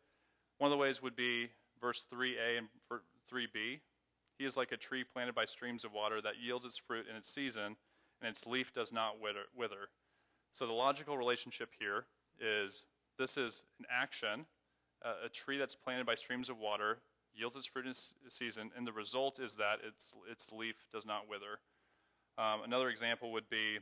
[0.59, 1.51] One of the ways would be
[1.81, 2.69] verse 3a and
[3.31, 3.81] 3b.
[4.39, 7.17] He is like a tree planted by streams of water that yields its fruit in
[7.17, 7.77] its season,
[8.21, 9.89] and its leaf does not wither.
[10.53, 12.07] So the logical relationship here
[12.41, 12.85] is
[13.19, 14.47] this is an action,
[15.05, 16.99] uh, a tree that's planted by streams of water
[17.35, 21.05] yields its fruit in its season, and the result is that its, its leaf does
[21.05, 21.61] not wither.
[22.39, 23.79] Um, another example would be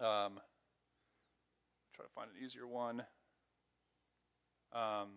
[0.00, 0.40] um,
[1.94, 3.02] try to find an easier one.
[4.72, 5.08] Um,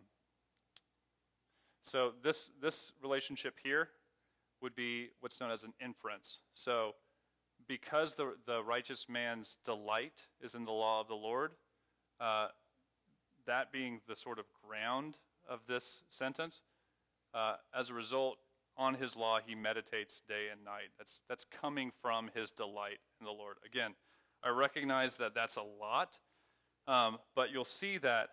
[1.85, 3.89] so this, this relationship here
[4.61, 6.39] would be what's known as an inference.
[6.53, 6.95] So
[7.67, 11.51] because the, the righteous man's delight is in the law of the Lord,
[12.19, 12.47] uh,
[13.45, 15.17] that being the sort of ground
[15.47, 16.63] of this sentence,
[17.35, 18.37] uh, as a result,
[18.77, 20.89] on his law he meditates day and night.
[20.97, 23.57] That's, that's coming from his delight in the Lord.
[23.63, 23.93] Again,
[24.43, 26.17] I recognize that that's a lot,
[26.87, 28.29] um, but you'll see that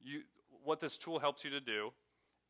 [0.00, 0.22] you,
[0.64, 1.92] what this tool helps you to do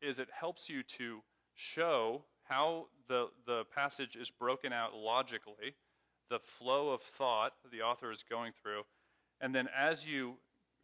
[0.03, 1.21] is it helps you to
[1.55, 5.75] show how the, the passage is broken out logically,
[6.29, 8.83] the flow of thought the author is going through.
[9.39, 10.35] And then as you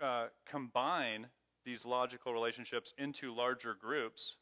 [0.01, 1.27] uh, combine
[1.65, 4.37] these logical relationships into larger groups,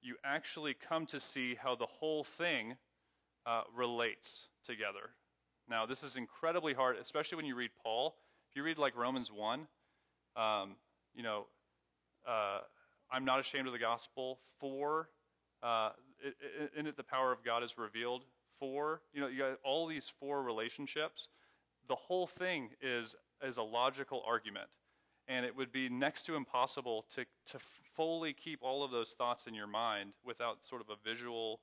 [0.00, 2.76] you actually come to see how the whole thing
[3.46, 5.10] uh, relates together.
[5.68, 8.16] Now, this is incredibly hard, especially when you read Paul.
[8.50, 9.66] If you read like Romans 1,
[10.36, 10.76] um,
[11.14, 11.46] you know,
[12.26, 12.60] uh,
[13.12, 14.40] I'm not ashamed of the gospel.
[14.58, 15.08] For
[15.62, 15.90] uh,
[16.76, 18.24] in it, the power of God is revealed.
[18.58, 21.28] For you know, you got all these four relationships.
[21.88, 23.14] The whole thing is
[23.46, 24.68] is a logical argument,
[25.28, 27.58] and it would be next to impossible to to
[27.94, 31.60] fully keep all of those thoughts in your mind without sort of a visual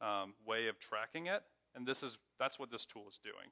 [0.00, 1.42] um, way of tracking it.
[1.74, 3.50] And this is that's what this tool is doing.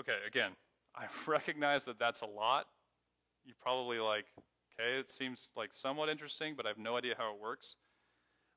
[0.00, 0.52] Okay, again,
[0.96, 2.66] I recognize that that's a lot.
[3.44, 4.26] You probably like
[4.78, 7.76] Okay, it seems like somewhat interesting, but I have no idea how it works.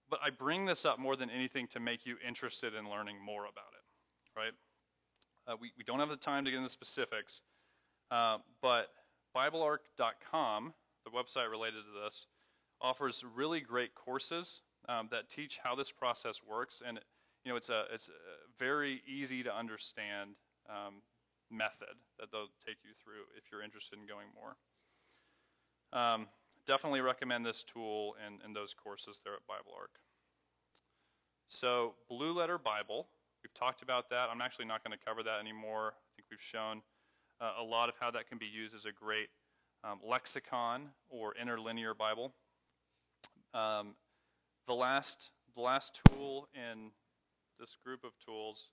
[0.09, 3.43] But I bring this up more than anything to make you interested in learning more
[3.43, 4.53] about it, right?
[5.47, 7.41] Uh, we, we don't have the time to get into specifics,
[8.11, 8.89] uh, but
[9.35, 10.73] BibleArc.com,
[11.05, 12.25] the website related to this,
[12.81, 16.99] offers really great courses um, that teach how this process works, and
[17.45, 18.11] you know it's a it's a
[18.57, 20.31] very easy to understand
[20.69, 21.01] um,
[21.51, 24.57] method that they'll take you through if you're interested in going more.
[25.91, 26.27] Um,
[26.67, 29.99] definitely recommend this tool and, and those courses there at Bible Arc.
[31.47, 33.07] So, Blue Letter Bible,
[33.43, 34.29] we've talked about that.
[34.31, 35.93] I'm actually not going to cover that anymore.
[35.95, 36.81] I think we've shown
[37.41, 39.29] uh, a lot of how that can be used as a great
[39.83, 42.33] um, lexicon or interlinear Bible.
[43.53, 43.95] Um,
[44.67, 46.91] the last the last tool in
[47.59, 48.69] this group of tools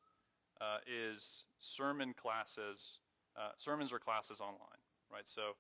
[0.60, 2.98] uh, is sermon classes.
[3.36, 4.80] Uh, sermons or classes online,
[5.12, 5.28] right?
[5.28, 5.56] So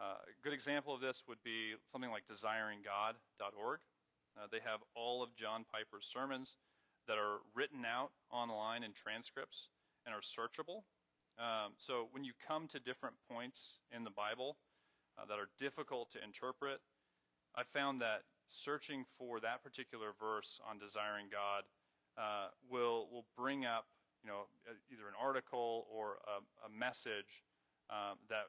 [0.00, 3.80] uh, a good example of this would be something like desiringgod.org.
[4.36, 6.56] Uh, they have all of John Piper's sermons
[7.06, 9.68] that are written out online in transcripts
[10.06, 10.84] and are searchable.
[11.38, 14.56] Um, so when you come to different points in the Bible
[15.18, 16.80] uh, that are difficult to interpret,
[17.54, 21.64] I found that searching for that particular verse on desiring God
[22.18, 23.86] uh, will will bring up
[24.22, 24.46] you know
[24.92, 27.44] either an article or a, a message
[27.90, 28.46] um, that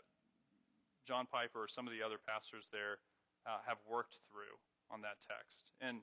[1.08, 3.00] John Piper or some of the other pastors there
[3.46, 4.58] uh, have worked through
[4.90, 5.72] on that text.
[5.82, 6.02] And,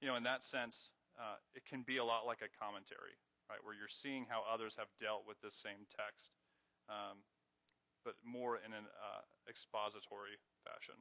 [0.00, 3.18] you know, in that sense, uh, it can be a lot like a commentary,
[3.50, 6.30] right, where you're seeing how others have dealt with this same text,
[6.88, 7.24] um,
[8.04, 10.94] but more in an uh, expository fashion.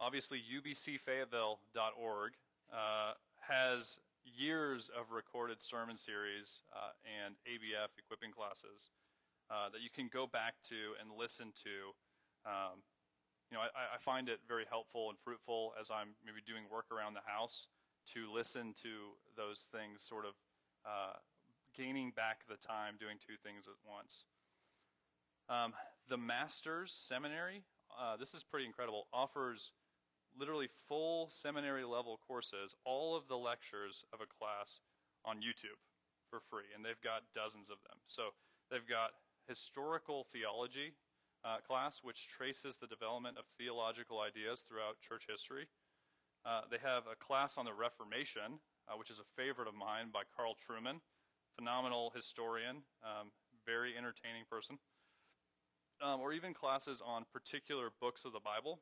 [0.00, 2.32] Obviously, ubcfayetteville.org
[2.72, 8.90] uh, has years of recorded sermon series uh, and ABF equipping classes
[9.50, 11.96] uh, that you can go back to and listen to.
[12.44, 12.84] Um,
[13.50, 16.86] you know, I, I, find it very helpful and fruitful as I'm maybe doing work
[16.92, 17.66] around the house
[18.12, 20.34] to listen to those things, sort of
[20.84, 21.16] uh,
[21.74, 24.24] gaining back the time doing two things at once.
[25.48, 25.72] Um,
[26.08, 27.64] the Master's Seminary,
[27.98, 29.72] uh, this is pretty incredible, offers
[30.38, 34.80] literally full seminary level courses, all of the lectures of a class
[35.24, 35.80] on YouTube
[36.30, 37.98] for free, and they've got dozens of them.
[38.06, 38.34] So
[38.70, 39.12] they've got
[39.48, 40.94] historical theology
[41.44, 45.68] uh, class, which traces the development of theological ideas throughout church history.
[46.44, 50.10] Uh, they have a class on the Reformation, uh, which is a favorite of mine
[50.12, 51.00] by Carl Trueman,
[51.56, 53.30] phenomenal historian, um,
[53.66, 54.78] very entertaining person.
[56.00, 58.80] Um, or even classes on particular books of the Bible,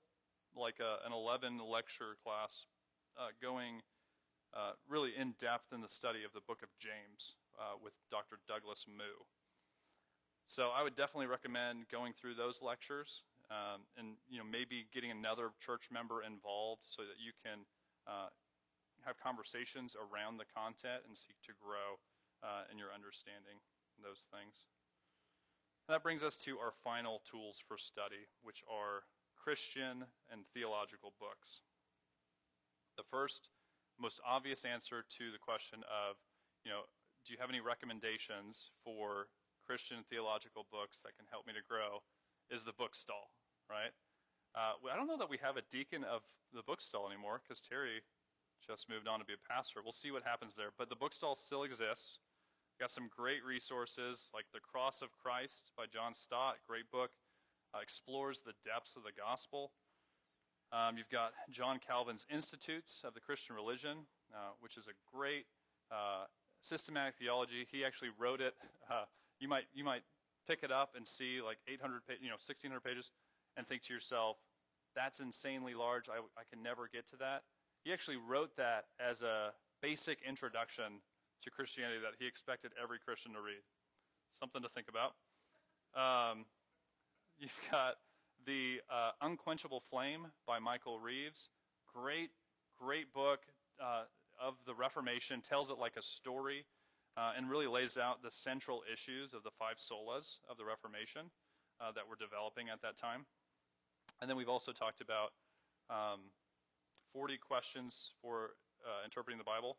[0.55, 2.67] like a, uh, an 11 lecture class
[3.17, 3.81] uh, going
[4.53, 7.37] uh, really in depth in the study of the book of James
[7.83, 8.37] with Dr.
[8.47, 9.25] Douglas Moo.
[10.47, 15.11] So I would definitely recommend going through those lectures um, and you know maybe getting
[15.11, 17.67] another church member involved so that you can
[18.07, 18.31] uh,
[19.07, 21.99] have conversations around the content and seek to grow
[22.43, 23.63] uh, in your understanding
[24.03, 24.67] those things.
[25.87, 29.07] And that brings us to our final tools for study, which are
[29.39, 31.63] Christian and theological books.
[32.99, 33.51] The first,
[33.95, 36.19] most obvious answer to the question of,
[36.67, 36.91] you know,
[37.23, 39.31] do you have any recommendations for
[39.67, 42.07] Christian theological books that can help me to grow
[42.51, 43.35] is the bookstall,
[43.69, 43.91] right?
[44.55, 46.23] Uh, I don't know that we have a deacon of
[46.55, 48.07] the bookstall anymore because Terry
[48.67, 49.81] just moved on to be a pastor.
[49.83, 50.71] We'll see what happens there.
[50.79, 52.19] But the bookstall still exists.
[52.79, 57.11] Got some great resources like The Cross of Christ by John Stott, great book,
[57.75, 59.73] uh, explores the depths of the gospel.
[60.73, 65.47] Um, you've got John Calvin's Institutes of the Christian Religion, uh, which is a great
[65.91, 66.25] uh,
[66.61, 67.67] systematic theology.
[67.71, 68.55] He actually wrote it
[68.91, 69.05] uh,
[69.41, 70.03] you might you might
[70.47, 73.11] pick it up and see like 800 you know 1600 pages
[73.57, 74.37] and think to yourself
[74.97, 76.09] that's insanely large.
[76.09, 77.43] I, I can never get to that.
[77.85, 81.05] He actually wrote that as a basic introduction
[81.43, 83.63] to christianity that he expected every christian to read.
[84.31, 85.13] Something to think about.
[85.95, 86.47] Um,
[87.39, 87.97] you've got
[88.47, 91.51] the uh, unquenchable flame by michael reeves.
[91.95, 92.31] Great
[92.81, 93.41] great book
[93.81, 94.05] uh,
[94.43, 95.43] of the reformation.
[95.43, 96.65] Tells it like a story
[97.17, 101.31] uh, and really lays out the central issues of the five solas of the Reformation
[101.81, 103.27] uh, that were developing at that time.
[104.21, 105.33] And then we've also talked about
[105.91, 106.33] um,
[107.13, 109.79] 40 questions for uh, interpreting the Bible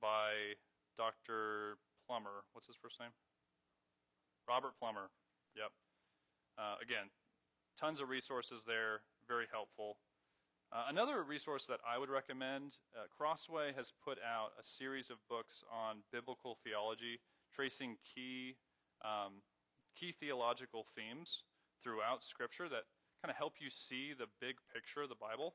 [0.00, 0.56] by
[0.96, 1.78] Dr.
[2.06, 2.44] Plummer.
[2.52, 3.10] What's his first name?
[4.48, 5.10] Robert Plummer.
[5.56, 5.72] Yep.
[6.58, 7.08] Uh, again,
[7.78, 9.98] tons of resources there, very helpful.
[10.70, 15.16] Uh, another resource that I would recommend uh, Crossway has put out a series of
[15.26, 17.20] books on biblical theology,
[17.54, 18.56] tracing key,
[19.02, 19.40] um,
[19.98, 21.42] key theological themes
[21.82, 22.84] throughout Scripture that
[23.24, 25.54] kind of help you see the big picture of the Bible.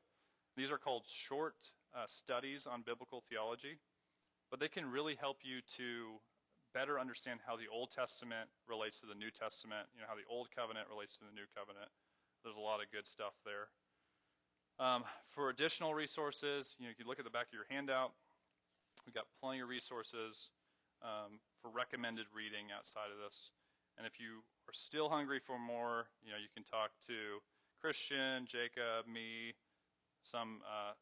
[0.56, 3.78] These are called short uh, studies on biblical theology,
[4.50, 6.18] but they can really help you to
[6.74, 10.26] better understand how the Old Testament relates to the New Testament, you know, how the
[10.26, 11.86] Old Covenant relates to the New Covenant.
[12.42, 13.70] There's a lot of good stuff there.
[14.78, 18.12] Um, for additional resources, you know, you can look at the back of your handout.
[19.06, 20.50] We've got plenty of resources
[21.02, 23.50] um, for recommended reading outside of this.
[23.96, 27.38] And if you are still hungry for more, you know, you can talk to
[27.80, 29.54] Christian, Jacob, me,
[30.22, 30.98] some uh,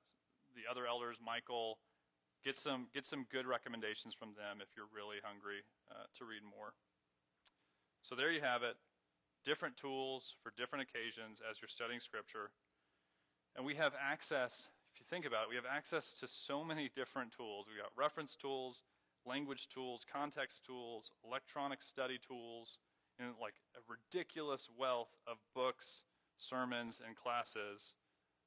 [0.52, 1.78] the other elders, Michael.
[2.44, 6.42] Get some get some good recommendations from them if you're really hungry uh, to read
[6.42, 6.74] more.
[8.02, 8.76] So there you have it.
[9.46, 12.50] Different tools for different occasions as you're studying Scripture.
[13.56, 16.90] And we have access, if you think about it, we have access to so many
[16.94, 17.66] different tools.
[17.68, 18.82] We've got reference tools,
[19.26, 22.78] language tools, context tools, electronic study tools,
[23.18, 26.04] and like a ridiculous wealth of books,
[26.38, 27.94] sermons, and classes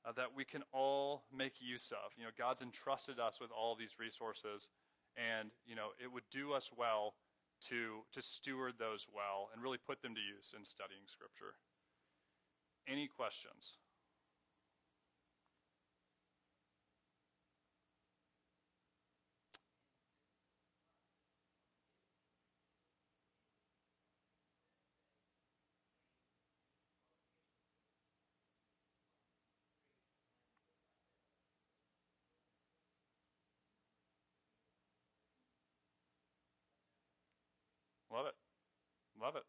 [0.06, 2.12] uh, that we can all make use of.
[2.18, 4.70] You know, God's entrusted us with all these resources,
[5.16, 7.14] and you know it would do us well
[7.70, 11.56] to to steward those well and really put them to use in studying Scripture.
[12.88, 13.78] Any questions?
[38.16, 38.36] Love it.
[39.26, 39.44] Love it.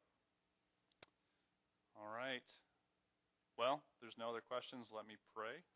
[2.01, 2.49] All right.
[3.59, 4.89] Well, there's no other questions.
[4.95, 5.69] Let me pray.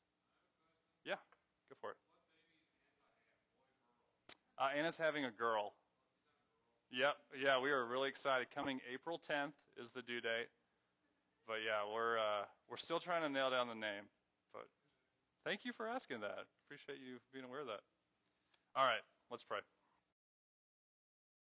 [1.04, 1.20] Yeah,
[1.68, 1.96] go for it.
[4.56, 5.74] Uh, Anna's having a girl.
[6.90, 7.14] Yep.
[7.44, 8.46] Yeah, we are really excited.
[8.54, 10.48] Coming April 10th is the due date.
[11.46, 14.08] But yeah, we're uh, we're still trying to nail down the name.
[14.54, 14.64] But
[15.44, 16.48] thank you for asking that.
[16.64, 17.80] Appreciate you being aware of that.
[18.74, 19.60] All right, let's pray.